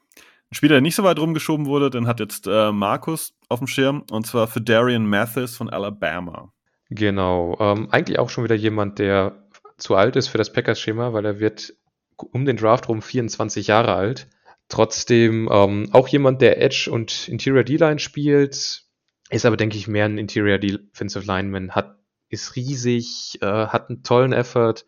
[0.50, 3.68] ein Spieler, der nicht so weit rumgeschoben wurde, den hat jetzt äh, Markus auf dem
[3.68, 6.52] Schirm und zwar für Darian Mathis von Alabama.
[6.90, 9.46] Genau, ähm, eigentlich auch schon wieder jemand, der
[9.78, 11.74] zu alt ist für das Packers-Schema, weil er wird
[12.16, 14.28] um den Draft rum 24 Jahre alt.
[14.68, 18.84] Trotzdem ähm, auch jemand, der Edge und Interior D-Line spielt,
[19.30, 24.02] ist aber, denke ich, mehr ein Interior Defensive Lineman, hat, ist riesig, äh, hat einen
[24.02, 24.84] tollen Effort,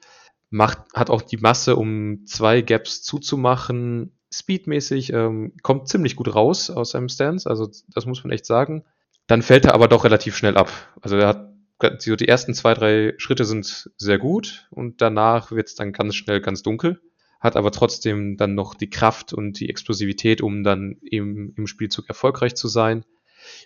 [0.51, 4.19] macht, hat auch die Masse, um zwei Gaps zuzumachen.
[4.33, 8.85] Speedmäßig ähm, kommt ziemlich gut raus aus seinem Stance, also das muss man echt sagen.
[9.27, 10.71] Dann fällt er aber doch relativ schnell ab.
[11.01, 11.55] Also er hat
[11.99, 16.15] so die ersten zwei, drei Schritte sind sehr gut und danach wird es dann ganz
[16.15, 17.01] schnell ganz dunkel.
[17.41, 22.09] Hat aber trotzdem dann noch die Kraft und die Explosivität, um dann im, im Spielzug
[22.09, 23.05] erfolgreich zu sein.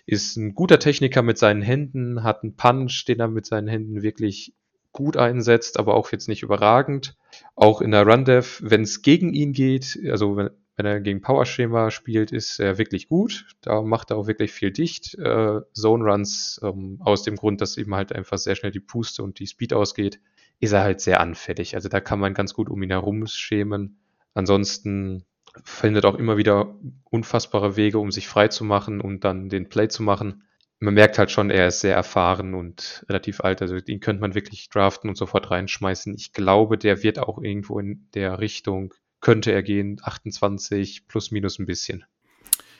[0.05, 4.01] Ist ein guter Techniker mit seinen Händen, hat einen Punch, den er mit seinen Händen
[4.01, 4.53] wirklich
[4.91, 7.15] gut einsetzt, aber auch jetzt nicht überragend.
[7.55, 11.91] Auch in der Run-Dev, wenn es gegen ihn geht, also wenn, wenn er gegen Power-Schema
[11.91, 13.45] spielt, ist er wirklich gut.
[13.61, 15.13] Da macht er auch wirklich viel dicht.
[15.15, 19.39] Äh, Zone-Runs ähm, aus dem Grund, dass ihm halt einfach sehr schnell die Puste und
[19.39, 20.21] die Speed ausgeht,
[20.59, 21.75] ist er halt sehr anfällig.
[21.75, 23.99] Also da kann man ganz gut um ihn herum schämen.
[24.33, 25.25] Ansonsten
[25.63, 29.89] findet auch immer wieder unfassbare Wege, um sich frei zu machen und dann den Play
[29.89, 30.43] zu machen.
[30.79, 33.61] Man merkt halt schon, er ist sehr erfahren und relativ alt.
[33.61, 36.15] Also den könnte man wirklich draften und sofort reinschmeißen.
[36.15, 41.59] Ich glaube, der wird auch irgendwo in der Richtung, könnte er gehen, 28 plus minus
[41.59, 42.05] ein bisschen.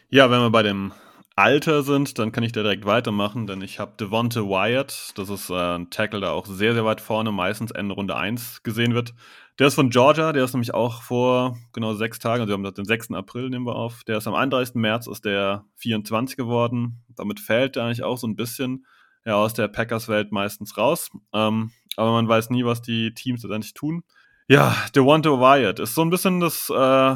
[0.10, 0.94] Ja, wenn wir bei dem
[1.40, 5.50] Alter sind, dann kann ich da direkt weitermachen, denn ich habe Devonte Wyatt, das ist
[5.50, 9.14] äh, ein Tackle, der auch sehr, sehr weit vorne, meistens Ende Runde 1 gesehen wird.
[9.60, 12.74] Der ist von Georgia, der ist nämlich auch vor genau sechs Tagen, also wir haben
[12.74, 13.12] den 6.
[13.12, 14.06] April, nehmen wir auf.
[14.06, 14.76] Der ist am 31.
[14.76, 17.04] März, ist der 24 geworden.
[17.18, 18.86] Damit fällt er eigentlich auch so ein bisschen
[19.26, 21.12] ja, aus der Packers-Welt meistens raus.
[21.34, 24.04] Ähm, aber man weiß nie, was die Teams letztendlich tun.
[24.48, 27.16] Ja, Devonta Wyatt ist so ein bisschen das äh,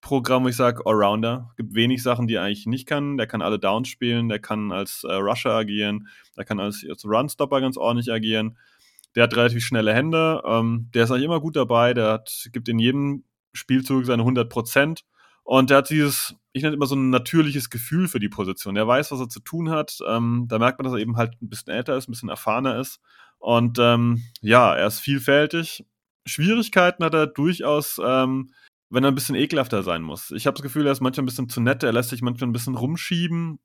[0.00, 1.52] Programm, wo ich sage, Allrounder.
[1.58, 3.18] Gibt wenig Sachen, die er eigentlich nicht kann.
[3.18, 7.04] Der kann alle Downs spielen, der kann als äh, Rusher agieren, der kann als, als
[7.04, 8.56] Runstopper ganz ordentlich agieren.
[9.14, 10.42] Der hat relativ schnelle Hände.
[10.46, 11.94] Ähm, der ist eigentlich immer gut dabei.
[11.94, 15.04] Der hat, gibt in jedem Spielzug seine 100 Prozent.
[15.44, 18.74] Und der hat dieses, ich nenne immer so ein natürliches Gefühl für die Position.
[18.74, 19.98] Der weiß, was er zu tun hat.
[20.08, 22.78] Ähm, da merkt man, dass er eben halt ein bisschen älter ist, ein bisschen erfahrener
[22.78, 23.00] ist.
[23.38, 25.84] Und ähm, ja, er ist vielfältig.
[26.26, 28.50] Schwierigkeiten hat er durchaus, ähm,
[28.88, 30.30] wenn er ein bisschen ekelhafter sein muss.
[30.30, 32.48] Ich habe das Gefühl, er ist manchmal ein bisschen zu nett, er lässt sich manchmal
[32.48, 33.58] ein bisschen rumschieben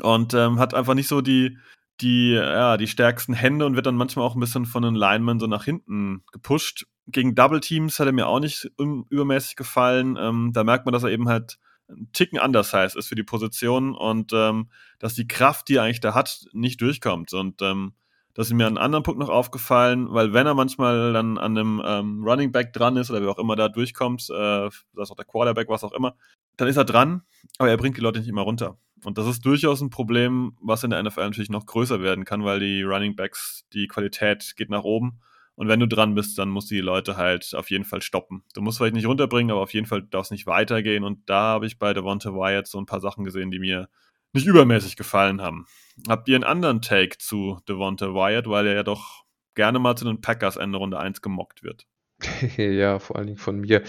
[0.00, 1.58] und ähm, hat einfach nicht so die,
[2.00, 5.40] die, ja, die stärksten Hände und wird dann manchmal auch ein bisschen von den Linemen
[5.40, 6.86] so nach hinten gepusht.
[7.06, 10.16] Gegen Double Teams hat er mir auch nicht übermäßig gefallen.
[10.18, 13.94] Ähm, da merkt man, dass er eben halt ein Ticken undersized ist für die Position
[13.94, 17.32] und ähm, dass die Kraft, die er eigentlich da hat, nicht durchkommt.
[17.32, 17.94] Und ähm,
[18.36, 21.56] das ist mir an einem anderen Punkt noch aufgefallen, weil wenn er manchmal dann an
[21.56, 25.10] einem ähm, Running Back dran ist oder wie auch immer da durchkommt, äh, das ist
[25.10, 26.16] auch der Quarterback, was auch immer,
[26.58, 27.22] dann ist er dran,
[27.56, 28.76] aber er bringt die Leute nicht immer runter.
[29.04, 32.44] Und das ist durchaus ein Problem, was in der NFL natürlich noch größer werden kann,
[32.44, 35.20] weil die Running Backs, die Qualität geht nach oben.
[35.54, 38.44] Und wenn du dran bist, dann musst du die Leute halt auf jeden Fall stoppen.
[38.52, 41.04] Du musst vielleicht nicht runterbringen, aber auf jeden Fall darfst nicht weitergehen.
[41.04, 43.88] Und da habe ich bei Devonta Wyatt so ein paar Sachen gesehen, die mir
[44.32, 45.66] nicht übermäßig gefallen haben.
[46.08, 49.24] Habt ihr einen anderen Take zu Devonta Wyatt, weil er ja doch
[49.54, 51.86] gerne mal zu den Packers Ende Runde 1 gemockt wird?
[52.56, 53.82] ja, vor allen Dingen von mir.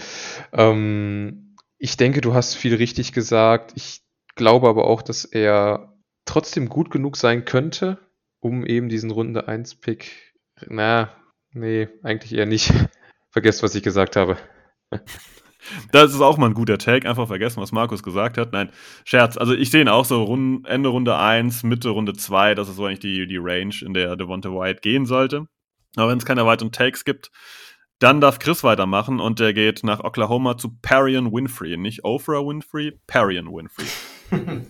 [0.52, 3.72] Ähm, ich denke, du hast viel richtig gesagt.
[3.76, 4.02] Ich
[4.34, 7.98] glaube aber auch, dass er trotzdem gut genug sein könnte,
[8.40, 10.34] um eben diesen Runde 1 Pick.
[10.66, 11.12] Na,
[11.52, 12.72] nee, eigentlich eher nicht.
[13.30, 14.36] Vergesst, was ich gesagt habe.
[15.92, 17.08] Das ist auch mal ein guter Take.
[17.08, 18.52] Einfach vergessen, was Markus gesagt hat.
[18.52, 18.70] Nein,
[19.04, 19.36] Scherz.
[19.36, 22.54] Also ich sehe ihn auch so Rund, Ende Runde 1, Mitte Runde 2.
[22.54, 25.46] Das ist so eigentlich die, die Range, in der Devonta White gehen sollte.
[25.96, 27.30] Aber wenn es keine weiteren Takes gibt,
[27.98, 31.76] dann darf Chris weitermachen und der geht nach Oklahoma zu Parion Winfrey.
[31.76, 33.86] Nicht Oprah Winfrey, Parion Winfrey.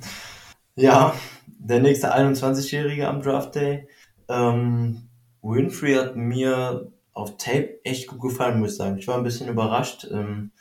[0.77, 1.15] ja,
[1.47, 3.87] der nächste 21-Jährige am Draft Day.
[4.29, 5.09] Ähm,
[5.43, 8.99] Winfrey hat mir auf Tape echt gut gefallen, muss ich sagen.
[8.99, 10.07] Ich war ein bisschen überrascht.
[10.11, 10.53] Ähm,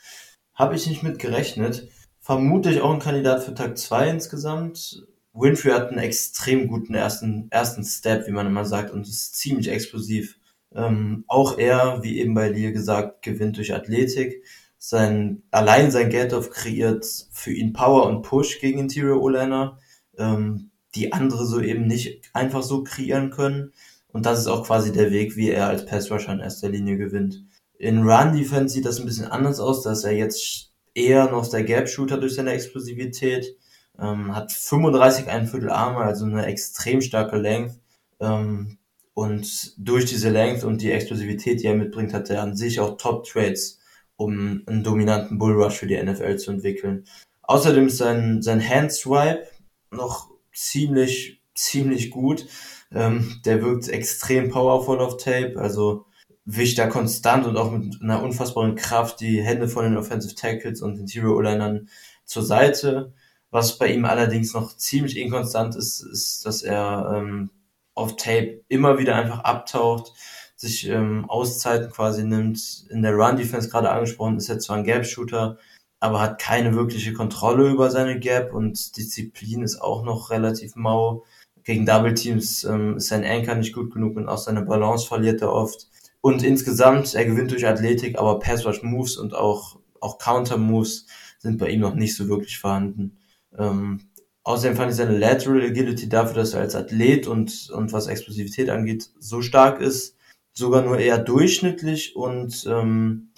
[0.54, 1.88] Habe ich nicht mit gerechnet.
[2.20, 5.06] Vermutlich auch ein Kandidat für Tag 2 insgesamt.
[5.32, 9.68] Winfrey hat einen extrem guten ersten, ersten Step, wie man immer sagt, und ist ziemlich
[9.68, 10.36] explosiv.
[10.74, 14.44] Ähm, auch er, wie eben bei dir gesagt, gewinnt durch Athletik.
[14.78, 19.78] Sein, allein sein Get-Off kreiert für ihn Power und Push gegen Interior O-Liner,
[20.18, 23.72] ähm, die andere so eben nicht einfach so kreieren können.
[24.18, 27.44] Und das ist auch quasi der Weg, wie er als Pass-Rusher in erster Linie gewinnt.
[27.78, 32.18] In Run-Defense sieht das ein bisschen anders aus, dass er jetzt eher noch der Gap-Shooter
[32.18, 33.56] durch seine Explosivität,
[33.96, 37.78] ähm, hat 35 ein Viertel Arme, also eine extrem starke Length.
[38.18, 38.78] Ähm,
[39.14, 42.96] und durch diese Length und die Explosivität, die er mitbringt, hat er an sich auch
[42.96, 43.78] Top-Trades,
[44.16, 47.04] um einen dominanten Bullrush für die NFL zu entwickeln.
[47.42, 49.46] Außerdem ist sein, sein Hand-Swipe
[49.92, 52.46] noch ziemlich, ziemlich gut.
[52.92, 56.06] Ähm, der wirkt extrem powerful auf Tape, also
[56.44, 60.80] wischt da konstant und auch mit einer unfassbaren Kraft die Hände von den Offensive Tackles
[60.80, 61.88] und Interior O-Linern
[62.24, 63.12] zur Seite.
[63.50, 67.50] Was bei ihm allerdings noch ziemlich inkonstant ist, ist, dass er ähm,
[67.94, 70.12] auf Tape immer wieder einfach abtaucht,
[70.56, 72.86] sich ähm, Auszeiten quasi nimmt.
[72.90, 75.58] In der Run-Defense gerade angesprochen ist er zwar ein Gap-Shooter,
[76.00, 81.24] aber hat keine wirkliche Kontrolle über seine Gap und Disziplin ist auch noch relativ mau.
[81.68, 85.42] Gegen Double Teams ähm, ist sein Anchor nicht gut genug und auch seine Balance verliert
[85.42, 85.86] er oft.
[86.22, 91.04] Und insgesamt, er gewinnt durch Athletik, aber Pass Rush Moves und auch, auch Counter Moves
[91.38, 93.18] sind bei ihm noch nicht so wirklich vorhanden.
[93.54, 94.00] Ähm,
[94.44, 98.70] Außerdem fand ich seine Lateral Agility dafür, dass er als Athlet und, und was Explosivität
[98.70, 100.16] angeht, so stark ist,
[100.54, 103.28] sogar nur eher durchschnittlich und ähm,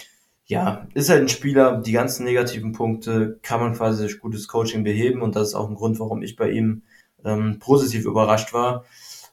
[0.45, 4.85] ja, ist halt ein Spieler, die ganzen negativen Punkte kann man quasi durch gutes Coaching
[4.85, 6.83] beheben und das ist auch ein Grund, warum ich bei ihm
[7.25, 8.85] ähm, positiv überrascht war.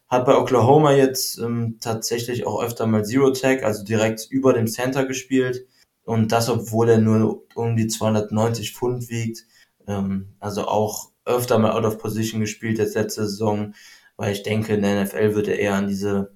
[0.08, 4.68] Hat bei Oklahoma jetzt ähm, tatsächlich auch öfter mal Zero Tag, also direkt über dem
[4.68, 5.68] Center gespielt.
[6.04, 9.46] Und das, obwohl er nur um die 290 Pfund wiegt.
[9.88, 13.74] Ähm, also auch öfter mal out of position gespielt jetzt letzte Saison,
[14.16, 16.32] weil ich denke, in der NFL wird er eher an diese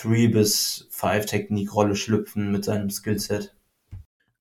[0.00, 3.54] 3 bis 5 Technikrolle schlüpfen mit seinem Skillset.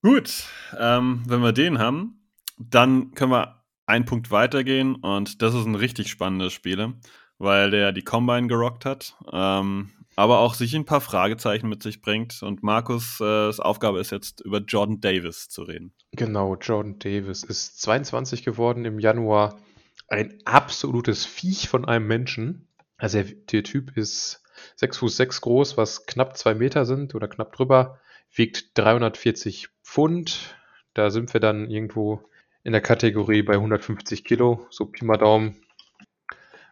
[0.02, 0.46] Gut,
[0.78, 2.20] ähm, wenn wir den haben,
[2.58, 6.94] dann können wir einen Punkt weitergehen und das ist ein richtig spannendes Spiel,
[7.38, 12.02] weil der die Combine gerockt hat, ähm, aber auch sich ein paar Fragezeichen mit sich
[12.02, 15.94] bringt und Markus' äh, Aufgabe ist jetzt über Jordan Davis zu reden.
[16.12, 19.60] Genau, Jordan Davis ist 22 geworden im Januar,
[20.08, 22.68] ein absolutes Viech von einem Menschen.
[22.98, 24.44] Also der, der Typ ist
[24.78, 28.00] 6 Fuß 6 groß, was knapp 2 Meter sind oder knapp drüber,
[28.34, 30.56] wiegt 340 Pfund.
[30.94, 32.30] Da sind wir dann irgendwo
[32.66, 35.56] in der Kategorie bei 150 Kilo, so Pi mal Daumen.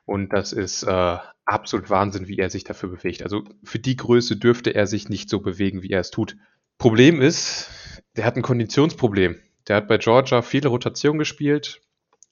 [0.06, 3.22] Und das ist äh, absolut Wahnsinn, wie er sich dafür bewegt.
[3.22, 6.36] Also für die Größe dürfte er sich nicht so bewegen, wie er es tut.
[6.80, 7.70] Problem ist,
[8.18, 9.40] der hat ein Konditionsproblem.
[9.68, 11.82] Der hat bei Georgia viele Rotationen gespielt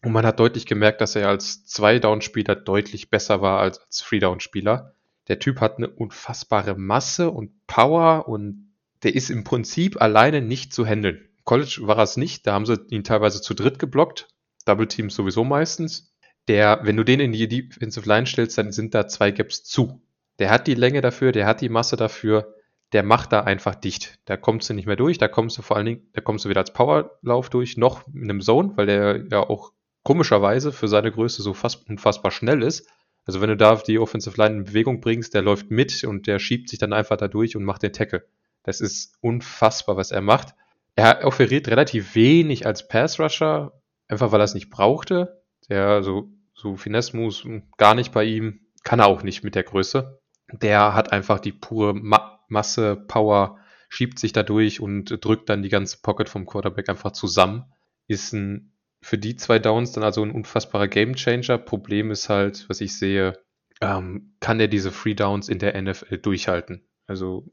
[0.04, 4.96] und man hat deutlich gemerkt, dass er als Zwei-Down-Spieler deutlich besser war als als Three-Down-Spieler.
[5.28, 10.74] Der Typ hat eine unfassbare Masse und Power und der ist im Prinzip alleine nicht
[10.74, 11.28] zu handeln.
[11.52, 14.30] College war es nicht, da haben sie ihn teilweise zu dritt geblockt.
[14.64, 16.16] Double Teams sowieso meistens.
[16.48, 20.02] Der, wenn du den in die Defensive Line stellst, dann sind da zwei Gaps zu.
[20.40, 22.56] Der hat die Länge dafür, der hat die Masse dafür,
[22.94, 24.20] der macht da einfach dicht.
[24.24, 26.50] Da kommst du nicht mehr durch, da kommst du vor allen Dingen, da kommst du
[26.50, 29.74] weder als Powerlauf durch, noch in einem Zone, weil der ja auch
[30.04, 32.88] komischerweise für seine Größe so fast unfassbar schnell ist.
[33.26, 36.40] Also wenn du da die Offensive Line in Bewegung bringst, der läuft mit und der
[36.40, 38.26] schiebt sich dann einfach da durch und macht den Tackle.
[38.64, 40.56] Das ist unfassbar, was er macht.
[40.96, 45.42] Er offeriert relativ wenig als Pass-Rusher, einfach weil er es nicht brauchte.
[45.70, 50.20] Der so, so Finesse-Moves gar nicht bei ihm, kann er auch nicht mit der Größe.
[50.52, 55.64] Der hat einfach die pure Ma Masse, Power, schiebt sich da durch und drückt dann
[55.64, 57.64] die ganze Pocket vom Quarterback einfach zusammen.
[58.08, 61.58] Ist ein, für die zwei Downs dann also ein unfassbarer Gamechanger.
[61.58, 63.40] Problem ist halt, was ich sehe,
[63.80, 66.86] ähm, kann er diese Free Downs in der NFL durchhalten?
[67.08, 67.46] Also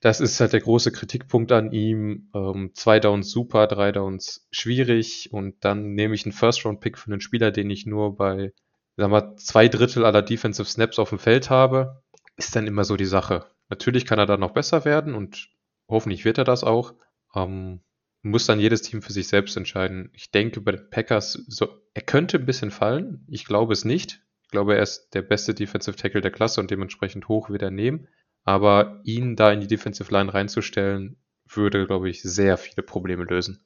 [0.00, 2.30] das ist halt der große Kritikpunkt an ihm.
[2.34, 7.20] Ähm, zwei Downs super, drei Downs schwierig und dann nehme ich einen First-Round-Pick für einen
[7.20, 8.52] Spieler, den ich nur bei,
[8.96, 12.02] sagen wir, zwei Drittel aller Defensive Snaps auf dem Feld habe,
[12.36, 13.46] ist dann immer so die Sache.
[13.68, 15.50] Natürlich kann er da noch besser werden und
[15.86, 16.94] hoffentlich wird er das auch.
[17.34, 17.80] Ähm,
[18.22, 20.10] muss dann jedes Team für sich selbst entscheiden.
[20.14, 23.24] Ich denke bei den Packers, so, er könnte ein bisschen fallen.
[23.28, 24.22] Ich glaube es nicht.
[24.42, 27.70] Ich glaube, er ist der beste Defensive Tackle der Klasse und dementsprechend hoch wird er
[27.70, 28.08] nehmen.
[28.44, 31.16] Aber ihn da in die Defensive Line reinzustellen,
[31.46, 33.64] würde, glaube ich, sehr viele Probleme lösen.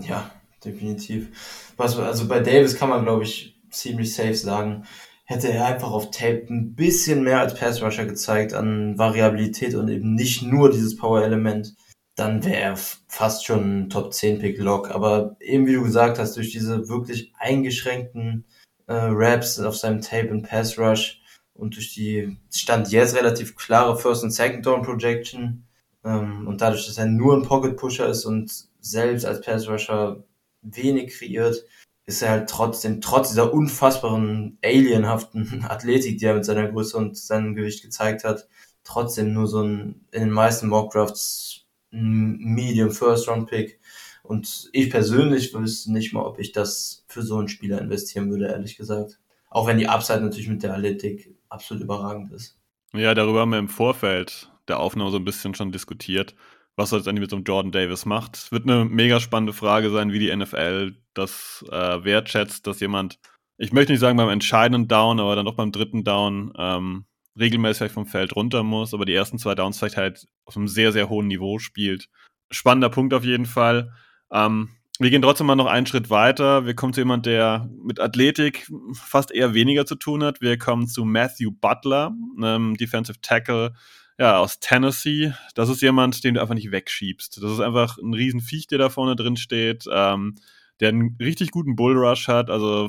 [0.00, 0.30] Ja,
[0.64, 1.72] definitiv.
[1.76, 4.84] Also bei Davis kann man, glaube ich, ziemlich safe sagen,
[5.24, 9.88] hätte er einfach auf Tape ein bisschen mehr als Pass Rusher gezeigt an Variabilität und
[9.88, 11.74] eben nicht nur dieses Power-Element,
[12.16, 12.76] dann wäre er
[13.08, 14.90] fast schon ein Top 10 Pick Lock.
[14.90, 18.46] Aber eben wie du gesagt hast, durch diese wirklich eingeschränkten
[18.86, 21.17] äh, Raps auf seinem Tape und Pass Rush
[21.58, 25.64] und durch die Stand jetzt relativ klare First und Second Down Projection
[26.04, 30.24] ähm, und dadurch, dass er nur ein Pocket Pusher ist und selbst als Pass Rusher
[30.62, 31.64] wenig kreiert,
[32.06, 37.18] ist er halt trotzdem, trotz dieser unfassbaren alienhaften Athletik, die er mit seiner Größe und
[37.18, 38.48] seinem Gewicht gezeigt hat,
[38.84, 43.80] trotzdem nur so ein, in den meisten Mock Drafts Medium First Round Pick.
[44.22, 48.46] Und ich persönlich wüsste nicht mal, ob ich das für so einen Spieler investieren würde,
[48.46, 49.18] ehrlich gesagt.
[49.50, 52.58] Auch wenn die Upside natürlich mit der Athletik absolut überragend ist.
[52.92, 56.34] Ja, darüber haben wir im Vorfeld der Aufnahme so ein bisschen schon diskutiert,
[56.76, 58.36] was er jetzt eigentlich mit so einem Jordan Davis macht.
[58.36, 63.18] Es wird eine mega spannende Frage sein, wie die NFL das äh, wertschätzt, dass jemand,
[63.58, 67.04] ich möchte nicht sagen beim entscheidenden Down, aber dann doch beim dritten Down ähm,
[67.38, 70.92] regelmäßig vom Feld runter muss, aber die ersten zwei Downs vielleicht halt auf einem sehr,
[70.92, 72.08] sehr hohen Niveau spielt.
[72.50, 73.92] Spannender Punkt auf jeden Fall.
[74.32, 76.66] Ähm, wir gehen trotzdem mal noch einen Schritt weiter.
[76.66, 80.40] Wir kommen zu jemand, der mit Athletik fast eher weniger zu tun hat.
[80.40, 83.74] Wir kommen zu Matthew Butler, einem Defensive Tackle
[84.18, 85.32] ja, aus Tennessee.
[85.54, 87.40] Das ist jemand, den du einfach nicht wegschiebst.
[87.40, 90.34] Das ist einfach ein Riesenviech, der da vorne drin steht, ähm,
[90.80, 92.88] der einen richtig guten Bullrush hat, also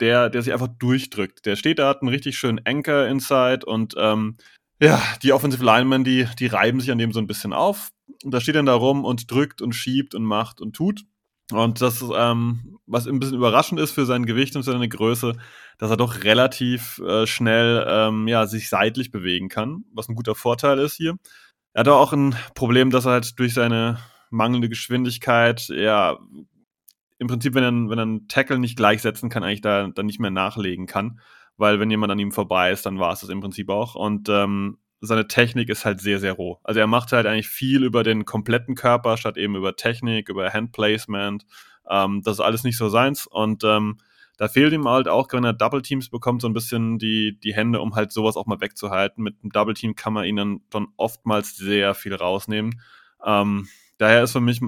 [0.00, 1.46] der, der sich einfach durchdrückt.
[1.46, 4.36] Der steht da, hat einen richtig schönen Anchor inside und ähm,
[4.80, 7.90] ja, die Offensive Linemen, die, die reiben sich an dem so ein bisschen auf.
[8.24, 11.04] Und da steht dann da rum und drückt und schiebt und macht und tut.
[11.56, 15.36] Und das, ähm, was ein bisschen überraschend ist für sein Gewicht und seine Größe,
[15.78, 20.34] dass er doch relativ äh, schnell ähm, ja, sich seitlich bewegen kann, was ein guter
[20.34, 21.16] Vorteil ist hier.
[21.72, 23.98] Er hat auch ein Problem, dass er halt durch seine
[24.30, 26.18] mangelnde Geschwindigkeit, ja,
[27.18, 30.20] im Prinzip, wenn er, wenn er einen Tackle nicht gleichsetzen kann, eigentlich da dann nicht
[30.20, 31.20] mehr nachlegen kann,
[31.56, 33.94] weil wenn jemand an ihm vorbei ist, dann war es das im Prinzip auch.
[33.94, 36.58] Und ähm, seine Technik ist halt sehr, sehr roh.
[36.64, 40.52] Also er macht halt eigentlich viel über den kompletten Körper, statt eben über Technik, über
[40.52, 41.44] Handplacement.
[41.88, 43.26] Ähm, das ist alles nicht so seins.
[43.26, 43.98] Und ähm,
[44.36, 47.54] da fehlt ihm halt auch, wenn er Double Teams bekommt, so ein bisschen die, die
[47.54, 49.22] Hände, um halt sowas auch mal wegzuhalten.
[49.22, 52.80] Mit einem Double Team kann man ihn dann, dann oftmals sehr viel rausnehmen.
[53.24, 54.60] Ähm, daher ist für mich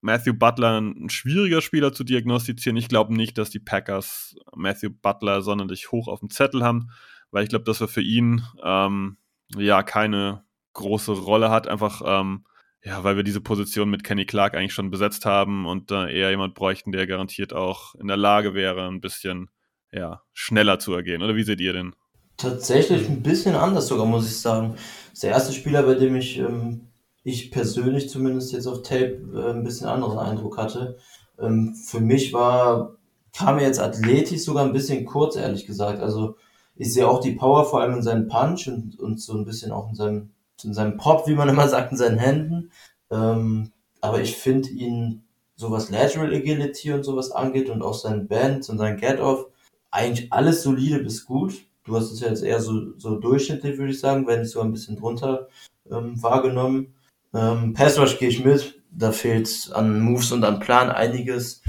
[0.00, 2.76] Matthew Butler ein schwieriger Spieler zu diagnostizieren.
[2.76, 6.90] Ich glaube nicht, dass die Packers Matthew Butler sonderlich hoch auf dem Zettel haben,
[7.32, 9.16] weil ich glaube, dass er für ihn ähm,
[9.56, 10.44] ja keine
[10.74, 11.68] große Rolle hat.
[11.68, 12.44] Einfach ähm,
[12.84, 16.30] ja, weil wir diese Position mit Kenny Clark eigentlich schon besetzt haben und äh, eher
[16.30, 19.50] jemand bräuchten, der garantiert auch in der Lage wäre, ein bisschen
[19.92, 21.22] ja, schneller zu ergehen.
[21.22, 21.94] Oder wie seht ihr denn?
[22.36, 24.74] Tatsächlich ein bisschen anders sogar, muss ich sagen.
[24.74, 26.88] Das ist der erste Spieler, bei dem ich, ähm,
[27.24, 30.98] ich persönlich zumindest jetzt auf Tape äh, ein bisschen anderen Eindruck hatte.
[31.40, 32.96] Ähm, für mich war,
[33.36, 36.00] kam er jetzt athletisch sogar ein bisschen kurz, ehrlich gesagt.
[36.00, 36.36] Also
[36.78, 39.72] ich sehe auch die Power vor allem in seinem Punch und, und so ein bisschen
[39.72, 40.30] auch in seinem
[40.64, 42.70] in seinem Pop, wie man immer sagt, in seinen Händen.
[43.10, 45.24] Ähm, aber ich finde ihn,
[45.56, 49.46] so was Lateral Agility und sowas angeht und auch sein Band und sein Get-Off,
[49.90, 51.54] eigentlich alles solide bis gut.
[51.84, 54.60] Du hast es ja jetzt eher so, so durchschnittlich, würde ich sagen, wenn nicht so
[54.60, 55.48] ein bisschen drunter
[55.90, 56.94] ähm, wahrgenommen.
[57.34, 58.80] Ähm, Pass Rush gehe ich mit.
[58.90, 61.62] Da fehlt an Moves und an Plan einiges.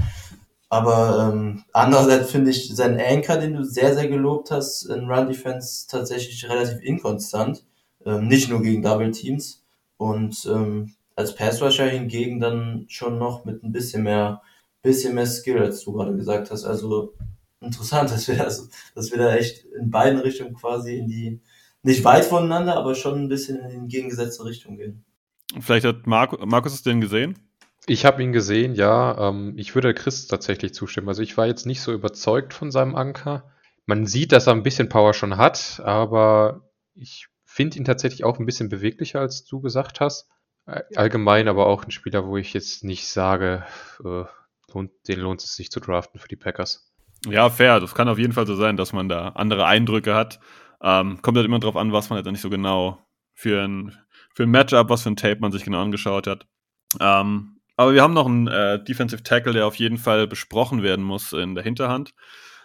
[0.70, 5.26] Aber ähm, andererseits finde ich seinen Anchor, den du sehr, sehr gelobt hast, in Run
[5.26, 7.64] Defense tatsächlich relativ inkonstant
[8.06, 9.64] ähm, nicht nur gegen Double Teams.
[9.96, 14.42] Und ähm, als Pass Rusher hingegen dann schon noch mit ein bisschen mehr,
[14.80, 16.64] bisschen mehr Skill, als du gerade gesagt hast.
[16.64, 17.14] Also
[17.60, 21.40] interessant, dass wir, das, dass wir da echt in beiden Richtungen quasi in die,
[21.82, 25.04] nicht weit voneinander, aber schon ein bisschen in die entgegengesetzte Richtung gehen.
[25.60, 27.36] Vielleicht hat Marco, Markus es denn gesehen?
[27.86, 29.28] Ich habe ihn gesehen, ja.
[29.28, 31.08] Ähm, ich würde Chris tatsächlich zustimmen.
[31.08, 33.50] Also ich war jetzt nicht so überzeugt von seinem Anker.
[33.86, 38.38] Man sieht, dass er ein bisschen Power schon hat, aber ich finde ihn tatsächlich auch
[38.38, 40.28] ein bisschen beweglicher, als du gesagt hast.
[40.94, 43.64] Allgemein aber auch ein Spieler, wo ich jetzt nicht sage,
[44.04, 44.24] äh,
[45.08, 46.92] den lohnt es sich zu draften für die Packers.
[47.26, 47.80] Ja, fair.
[47.80, 50.38] Das kann auf jeden Fall so sein, dass man da andere Eindrücke hat.
[50.80, 53.04] Ähm, kommt halt immer drauf an, was man jetzt nicht so genau
[53.34, 53.98] für ein,
[54.32, 56.46] für ein Matchup, was für ein Tape man sich genau angeschaut hat.
[57.00, 61.02] Ähm, aber wir haben noch einen äh, Defensive Tackle, der auf jeden Fall besprochen werden
[61.02, 62.10] muss in der Hinterhand.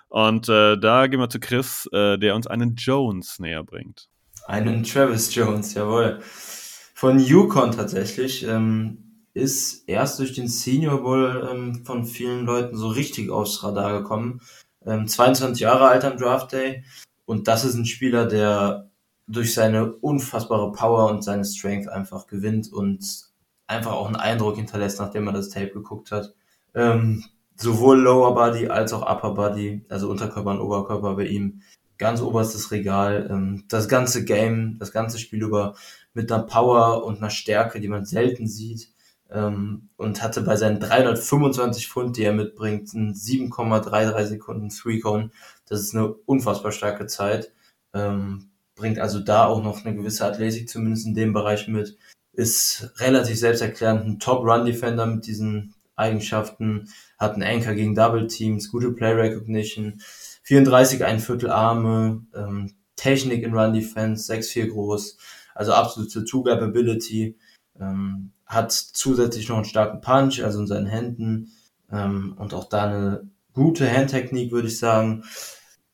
[0.10, 4.10] Und äh, da gehen wir zu Chris, äh, der uns einen Jones näher bringt.
[4.46, 6.20] Einen Travis Jones, jawohl.
[6.22, 8.46] Von Yukon tatsächlich.
[8.46, 14.02] Ähm, ist erst durch den Senior Bowl ähm, von vielen Leuten so richtig aufs Radar
[14.02, 14.42] gekommen.
[14.86, 16.84] Ähm, 22 Jahre alt am Draft Day.
[17.24, 18.90] Und das ist ein Spieler, der
[19.28, 23.34] durch seine unfassbare Power und seine Strength einfach gewinnt und
[23.68, 26.34] einfach auch einen Eindruck hinterlässt, nachdem er das Tape geguckt hat.
[26.74, 27.24] Ähm,
[27.56, 31.62] sowohl Lower Body als auch Upper Body, also Unterkörper und Oberkörper bei ihm
[31.98, 33.28] ganz oberstes Regal.
[33.30, 35.76] Ähm, das ganze Game, das ganze Spiel über
[36.14, 38.92] mit einer Power und einer Stärke, die man selten sieht.
[39.32, 45.32] Ähm, und hatte bei seinen 325 Pfund, die er mitbringt, einen 7,33 Sekunden Three Cone.
[45.68, 47.52] Das ist eine unfassbar starke Zeit.
[47.94, 51.98] Ähm, bringt also da auch noch eine gewisse Athletik zumindest in dem Bereich mit.
[52.36, 56.90] Ist relativ selbsterklärend ein Top-Run-Defender mit diesen Eigenschaften.
[57.18, 60.02] Hat einen Anchor gegen Double Teams, gute Play Recognition
[60.44, 65.18] 34, ein Viertel Arme, ähm, Technik in Run Defense, 6'4 groß,
[65.56, 67.38] also absolute Two-Gap-Ability,
[67.80, 71.52] ähm, hat zusätzlich noch einen starken Punch, also in seinen Händen
[71.92, 75.24] ähm, und auch da eine gute Handtechnik, würde ich sagen.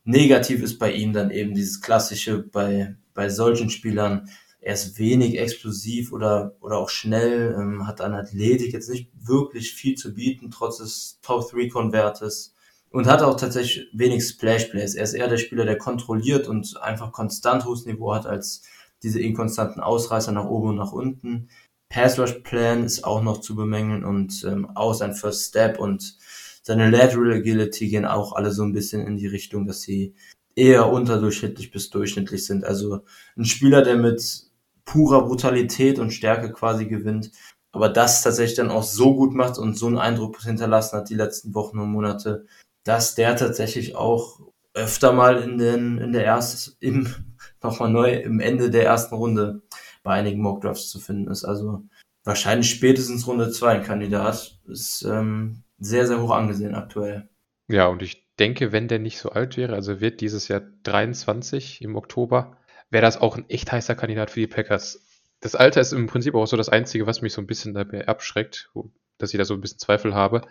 [0.04, 4.28] Negativ ist bei ihm dann eben dieses klassische bei, bei solchen Spielern,
[4.62, 9.74] er ist wenig explosiv oder, oder auch schnell, ähm, hat an Athletik jetzt nicht wirklich
[9.74, 12.54] viel zu bieten, trotz des Top-3-Konvertes
[12.90, 14.94] und hat auch tatsächlich wenig Splash Plays.
[14.94, 18.62] Er ist eher der Spieler, der kontrolliert und einfach konstant hohes Niveau hat als
[19.02, 21.48] diese inkonstanten Ausreißer nach oben und nach unten.
[21.88, 26.16] Pass Rush Plan ist auch noch zu bemängeln und ähm, auch sein First Step und
[26.62, 30.14] seine Lateral Agility gehen auch alle so ein bisschen in die Richtung, dass sie
[30.54, 32.64] eher unterdurchschnittlich bis durchschnittlich sind.
[32.64, 33.00] Also
[33.36, 34.51] ein Spieler, der mit
[34.84, 37.30] purer Brutalität und Stärke quasi gewinnt,
[37.72, 41.14] aber das tatsächlich dann auch so gut macht und so einen Eindruck hinterlassen hat die
[41.14, 42.46] letzten Wochen und Monate,
[42.84, 44.40] dass der tatsächlich auch
[44.74, 47.08] öfter mal in den, in der ersten, im,
[47.62, 49.62] nochmal neu, im Ende der ersten Runde
[50.02, 51.44] bei einigen Mockdrafts zu finden ist.
[51.44, 51.82] Also
[52.24, 54.58] wahrscheinlich spätestens Runde 2 ein Kandidat.
[54.66, 57.28] Ist ähm, sehr, sehr hoch angesehen aktuell.
[57.68, 61.82] Ja, und ich denke, wenn der nicht so alt wäre, also wird dieses Jahr 23
[61.82, 62.56] im Oktober,
[62.92, 65.00] wäre das auch ein echt heißer Kandidat für die Packers.
[65.40, 68.06] das Alter ist im Prinzip auch so das Einzige, was mich so ein bisschen dabei
[68.06, 68.70] abschreckt,
[69.18, 70.42] dass ich da so ein bisschen Zweifel habe.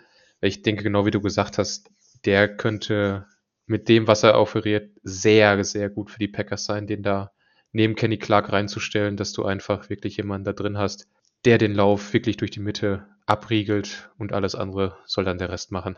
[0.42, 1.88] Ich denke, genau wie du gesagt hast,
[2.26, 3.26] der könnte
[3.66, 7.30] mit dem, was er offeriert, sehr, sehr gut für die Packers sein, den da
[7.70, 11.06] neben Kenny Clark reinzustellen, dass du einfach wirklich jemanden da drin hast,
[11.44, 15.70] der den Lauf wirklich durch die Mitte abriegelt und alles andere soll dann der Rest
[15.70, 15.96] machen.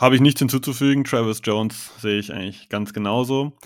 [0.00, 1.04] Habe ich nichts hinzuzufügen.
[1.04, 3.56] Travis Jones sehe ich eigentlich ganz genauso.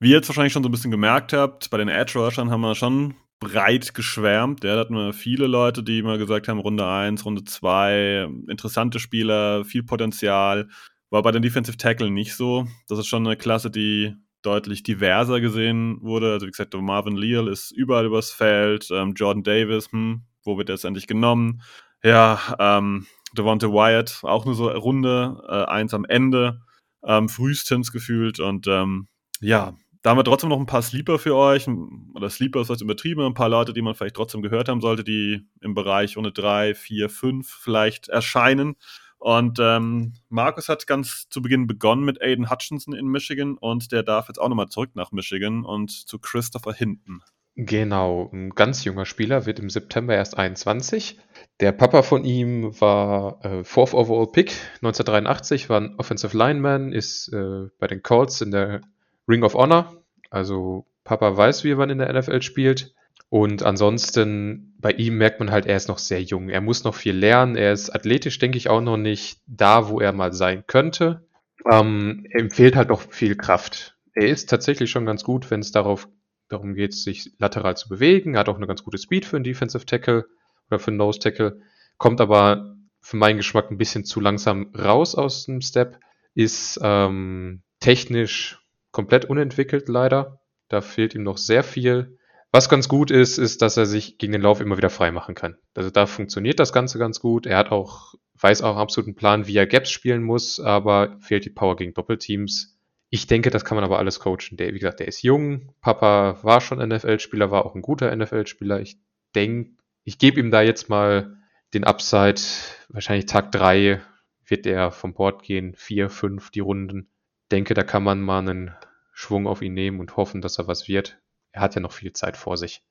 [0.00, 2.60] Wie ihr jetzt wahrscheinlich schon so ein bisschen gemerkt habt, bei den Edge Rushern haben
[2.60, 4.62] wir schon breit geschwärmt.
[4.62, 9.00] Ja, da hatten wir viele Leute, die immer gesagt haben, Runde 1, Runde 2, interessante
[9.00, 10.68] Spieler, viel Potenzial.
[11.10, 12.66] War bei den Defensive Tackle nicht so.
[12.88, 16.32] Das ist schon eine Klasse, die deutlich diverser gesehen wurde.
[16.32, 18.88] Also wie gesagt, Marvin Leal ist überall übers Feld.
[18.92, 21.62] Ähm, Jordan Davis, hm, wo wird er jetzt endlich genommen?
[22.04, 26.60] Ja, ähm, Devonta Wyatt, auch nur so Runde äh, am Ende,
[27.04, 28.38] ähm, frühestens gefühlt.
[28.38, 29.08] Und ähm,
[29.40, 29.74] ja,
[30.08, 31.68] da haben wir trotzdem noch ein paar Sleeper für euch.
[32.14, 35.04] Oder Sleeper ist was übertrieben, ein paar Leute, die man vielleicht trotzdem gehört haben sollte,
[35.04, 38.76] die im Bereich Runde 3, 4, 5 vielleicht erscheinen.
[39.18, 44.02] Und ähm, Markus hat ganz zu Beginn begonnen mit Aiden Hutchinson in Michigan und der
[44.02, 47.20] darf jetzt auch nochmal zurück nach Michigan und zu Christopher Hinton.
[47.56, 51.18] Genau, ein ganz junger Spieler, wird im September erst 21.
[51.60, 57.28] Der Papa von ihm war äh, Fourth Overall Pick 1983, war ein Offensive Lineman, ist
[57.28, 58.80] äh, bei den Colts in der
[59.28, 59.97] Ring of Honor.
[60.30, 62.94] Also Papa weiß, wie man in der NFL spielt.
[63.30, 66.48] Und ansonsten bei ihm merkt man halt, er ist noch sehr jung.
[66.48, 67.56] Er muss noch viel lernen.
[67.56, 71.26] Er ist athletisch, denke ich, auch noch nicht da, wo er mal sein könnte.
[71.70, 73.96] Ähm, ihm fehlt halt noch viel Kraft.
[74.14, 76.08] Er ist tatsächlich schon ganz gut, wenn es darauf
[76.48, 78.34] darum geht, sich lateral zu bewegen.
[78.34, 80.26] Er hat auch eine ganz gute Speed für einen Defensive Tackle
[80.70, 81.60] oder für einen Nose Tackle.
[81.98, 86.00] Kommt aber für meinen Geschmack ein bisschen zu langsam raus aus dem Step.
[86.34, 88.58] Ist ähm, technisch
[88.98, 90.40] komplett unentwickelt leider.
[90.66, 92.18] Da fehlt ihm noch sehr viel.
[92.50, 95.36] Was ganz gut ist, ist, dass er sich gegen den Lauf immer wieder frei machen
[95.36, 95.56] kann.
[95.76, 97.46] Also da funktioniert das Ganze ganz gut.
[97.46, 101.44] Er hat auch, weiß auch absolut einen Plan, wie er Gaps spielen muss, aber fehlt
[101.44, 102.76] die Power gegen Doppelteams.
[103.08, 104.56] Ich denke, das kann man aber alles coachen.
[104.56, 105.72] Der, wie gesagt, der ist jung.
[105.80, 108.80] Papa war schon NFL-Spieler, war auch ein guter NFL-Spieler.
[108.80, 108.98] Ich
[109.36, 111.36] denke, ich gebe ihm da jetzt mal
[111.72, 112.40] den Upside.
[112.88, 114.00] Wahrscheinlich Tag drei
[114.44, 115.76] wird er vom Board gehen.
[115.76, 117.10] Vier, fünf, die Runden.
[117.52, 118.74] Denke, da kann man mal einen
[119.18, 121.18] Schwung auf ihn nehmen und hoffen, dass er was wird
[121.52, 122.82] er hat ja noch viel Zeit vor sich.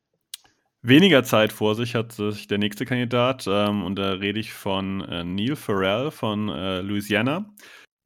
[0.81, 5.01] Weniger Zeit vor sich hat sich der nächste Kandidat ähm, und da rede ich von
[5.01, 7.49] äh, Neil Farrell von äh, Louisiana.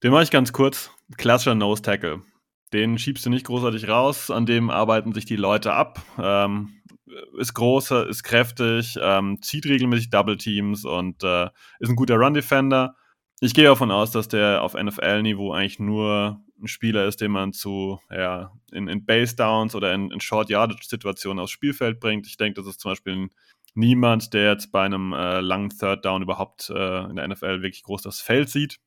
[0.03, 0.91] Den mache ich ganz kurz.
[1.17, 2.21] Klassischer Nose Tackle.
[2.73, 6.01] Den schiebst du nicht großartig raus, an dem arbeiten sich die Leute ab.
[6.17, 6.81] Ähm,
[7.37, 11.49] ist groß, ist kräftig, ähm, zieht regelmäßig Double Teams und äh,
[11.79, 12.95] ist ein guter Run Defender.
[13.41, 17.53] Ich gehe davon aus, dass der auf NFL-Niveau eigentlich nur ein Spieler ist, den man
[17.53, 22.27] zu, ja, in, in Base Downs oder in, in Short Yardage Situationen aufs Spielfeld bringt.
[22.27, 23.29] Ich denke, das ist zum Beispiel
[23.73, 27.83] niemand, der jetzt bei einem äh, langen Third Down überhaupt äh, in der NFL wirklich
[27.83, 28.79] groß das Feld sieht.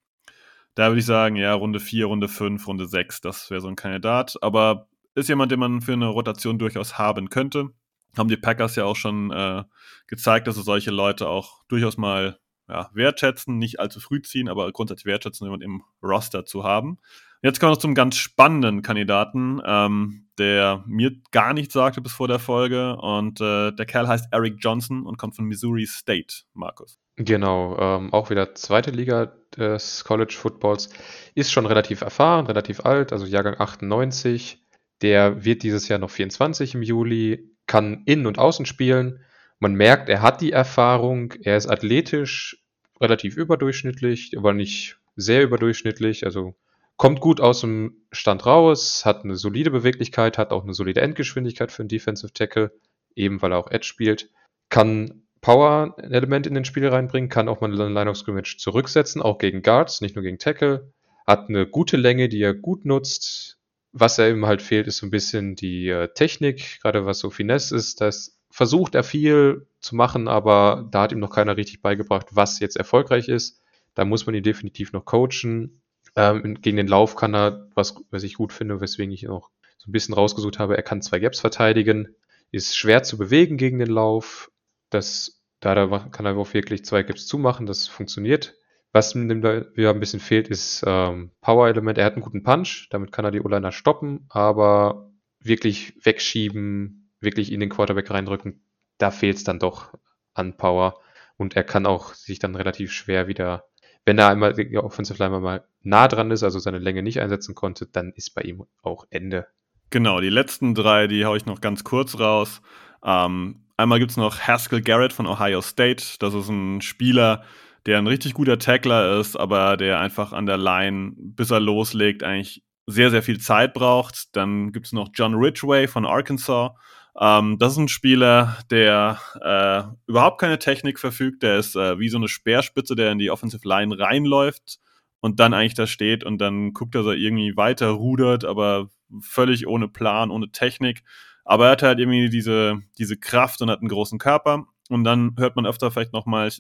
[0.74, 3.76] Da würde ich sagen, ja, Runde 4, Runde 5, Runde 6, das wäre so ein
[3.76, 4.36] Kandidat.
[4.42, 7.70] Aber ist jemand, den man für eine Rotation durchaus haben könnte.
[8.16, 9.64] Haben die Packers ja auch schon äh,
[10.06, 12.38] gezeigt, dass sie solche Leute auch durchaus mal
[12.68, 16.98] ja, wertschätzen, nicht allzu früh ziehen, aber grundsätzlich wertschätzen, jemanden im Roster zu haben.
[17.42, 22.26] Jetzt kommen wir zum ganz spannenden Kandidaten, ähm, der mir gar nichts sagte bis vor
[22.26, 22.96] der Folge.
[22.96, 26.98] Und äh, der Kerl heißt Eric Johnson und kommt von Missouri State, Markus.
[27.16, 30.88] Genau, ähm, auch wieder zweite Liga des College Footballs.
[31.34, 34.64] Ist schon relativ erfahren, relativ alt, also Jahrgang 98.
[35.02, 39.20] Der wird dieses Jahr noch 24 im Juli, kann innen und außen spielen.
[39.64, 42.62] Man merkt, er hat die Erfahrung, er ist athletisch
[43.00, 46.54] relativ überdurchschnittlich, aber nicht sehr überdurchschnittlich, also
[46.98, 51.72] kommt gut aus dem Stand raus, hat eine solide Beweglichkeit, hat auch eine solide Endgeschwindigkeit
[51.72, 52.72] für einen Defensive Tackle,
[53.16, 54.28] eben weil er auch Edge spielt,
[54.68, 58.58] kann Power ein Element in den Spiel reinbringen, kann auch mal eine Line of Scrimmage
[58.58, 60.92] zurücksetzen, auch gegen Guards, nicht nur gegen Tackle,
[61.26, 63.56] hat eine gute Länge, die er gut nutzt.
[63.92, 67.30] Was er eben halt fehlt, ist so ein bisschen die äh, Technik, gerade was so
[67.30, 68.02] Finesse ist.
[68.02, 72.60] Das versucht er viel zu machen, aber da hat ihm noch keiner richtig beigebracht, was
[72.60, 73.60] jetzt erfolgreich ist.
[73.94, 75.82] Da muss man ihn definitiv noch coachen.
[76.14, 79.88] Ähm, gegen den Lauf kann er, was, was ich gut finde, weswegen ich auch so
[79.88, 82.14] ein bisschen rausgesucht habe, er kann zwei Gaps verteidigen,
[82.52, 84.52] ist schwer zu bewegen gegen den Lauf.
[84.88, 85.74] Das, da
[86.12, 88.54] kann er auch wirklich zwei Gaps zumachen, das funktioniert.
[88.92, 91.98] Was ihm wieder ein bisschen fehlt, ist ähm, Power-Element.
[91.98, 97.52] Er hat einen guten Punch, damit kann er die O-Liner stoppen, aber wirklich wegschieben, wirklich
[97.52, 98.64] in den Quarterback reindrücken,
[98.98, 99.94] da fehlt es dann doch
[100.34, 101.00] an Power.
[101.36, 103.64] Und er kann auch sich dann relativ schwer wieder
[104.04, 107.54] wenn er einmal die Offensive Line mal nah dran ist, also seine Länge nicht einsetzen
[107.54, 109.46] konnte, dann ist bei ihm auch Ende.
[109.90, 112.60] Genau, die letzten drei, die haue ich noch ganz kurz raus.
[113.04, 116.04] Ähm, einmal gibt es noch Haskell Garrett von Ohio State.
[116.18, 117.44] Das ist ein Spieler,
[117.86, 122.22] der ein richtig guter Tackler ist, aber der einfach an der Line, bis er loslegt,
[122.22, 124.36] eigentlich sehr, sehr viel Zeit braucht.
[124.36, 126.72] Dann gibt es noch John Ridgway von Arkansas.
[127.20, 131.42] Ähm, das ist ein Spieler, der äh, überhaupt keine Technik verfügt.
[131.42, 134.80] Der ist äh, wie so eine Speerspitze, der in die Offensive Line reinläuft
[135.20, 138.90] und dann eigentlich da steht und dann guckt, dass er irgendwie weiter rudert, aber
[139.20, 141.02] völlig ohne Plan, ohne Technik.
[141.44, 144.66] Aber er hat halt irgendwie diese, diese Kraft und hat einen großen Körper.
[144.88, 146.50] Und dann hört man öfter vielleicht nochmal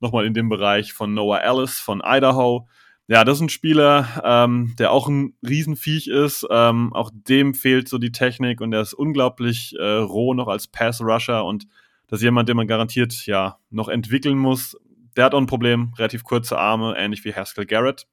[0.00, 2.68] noch mal in dem Bereich von Noah Ellis von Idaho.
[3.10, 6.46] Ja, das ist ein Spieler, ähm, der auch ein Riesenviech ist.
[6.48, 10.68] Ähm, auch dem fehlt so die Technik und er ist unglaublich äh, roh noch als
[10.68, 11.66] Pass-Rusher und
[12.06, 14.76] das ist jemand, den man garantiert ja noch entwickeln muss.
[15.16, 18.06] Der hat auch ein Problem, relativ kurze Arme, ähnlich wie Haskell Garrett.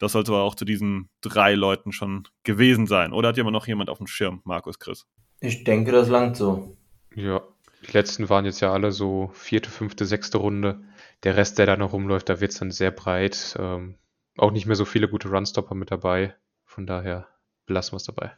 [0.00, 3.12] Das sollte aber auch zu diesen drei Leuten schon gewesen sein.
[3.12, 5.06] Oder hat jemand noch jemand auf dem Schirm, Markus Chris?
[5.38, 6.76] Ich denke, das langt so.
[7.14, 7.42] Ja,
[7.86, 10.82] die letzten waren jetzt ja alle so vierte, fünfte, sechste Runde.
[11.22, 13.56] Der Rest, der da noch rumläuft, da wird es dann sehr breit.
[13.60, 13.94] Ähm,
[14.38, 16.34] auch nicht mehr so viele gute Runstopper mit dabei.
[16.64, 17.28] Von daher
[17.66, 18.32] belassen wir es dabei.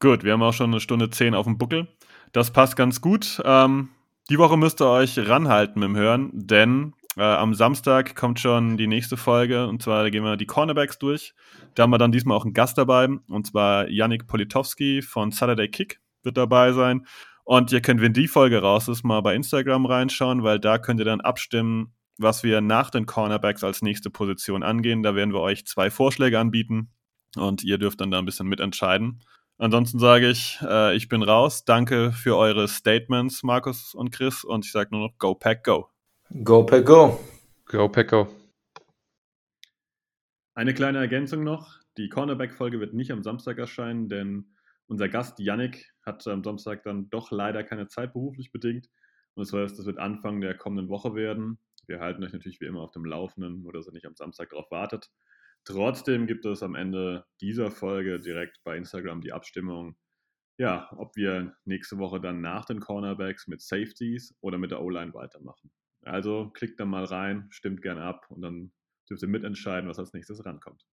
[0.00, 1.88] Gut, wir haben auch schon eine Stunde zehn auf dem Buckel.
[2.32, 3.40] Das passt ganz gut.
[3.44, 3.90] Ähm,
[4.30, 8.76] die Woche müsst ihr euch ranhalten mit dem Hören, denn äh, am Samstag kommt schon
[8.76, 11.34] die nächste Folge und zwar gehen wir die Cornerbacks durch.
[11.74, 15.68] Da haben wir dann diesmal auch einen Gast dabei und zwar Yannick Politowski von Saturday
[15.68, 17.06] Kick wird dabei sein.
[17.44, 21.00] Und ihr könnt, wenn die Folge raus ist, mal bei Instagram reinschauen, weil da könnt
[21.00, 25.02] ihr dann abstimmen, was wir nach den Cornerbacks als nächste Position angehen.
[25.02, 26.90] Da werden wir euch zwei Vorschläge anbieten
[27.36, 29.22] und ihr dürft dann da ein bisschen mitentscheiden.
[29.56, 31.64] Ansonsten sage ich, äh, ich bin raus.
[31.64, 34.42] Danke für eure Statements, Markus und Chris.
[34.42, 35.88] Und ich sage nur noch Go Pack Go.
[36.42, 37.20] Go Pack Go.
[37.66, 38.28] Go Pack Go.
[40.54, 41.78] Eine kleine Ergänzung noch.
[41.96, 44.54] Die Cornerback-Folge wird nicht am Samstag erscheinen, denn
[44.86, 48.88] unser Gast Yannick hat am Samstag dann doch leider keine Zeit beruflich bedingt.
[49.34, 51.58] Und das heißt, das wird Anfang der kommenden Woche werden.
[51.86, 54.50] Wir halten euch natürlich wie immer auf dem Laufenden, nur dass ihr nicht am Samstag
[54.50, 55.10] darauf wartet.
[55.64, 59.96] Trotzdem gibt es am Ende dieser Folge direkt bei Instagram die Abstimmung,
[60.58, 65.14] ja, ob wir nächste Woche dann nach den Cornerbacks mit Safeties oder mit der O-Line
[65.14, 65.72] weitermachen.
[66.02, 68.72] Also klickt da mal rein, stimmt gern ab und dann
[69.08, 70.84] dürft ihr mitentscheiden, was als nächstes rankommt.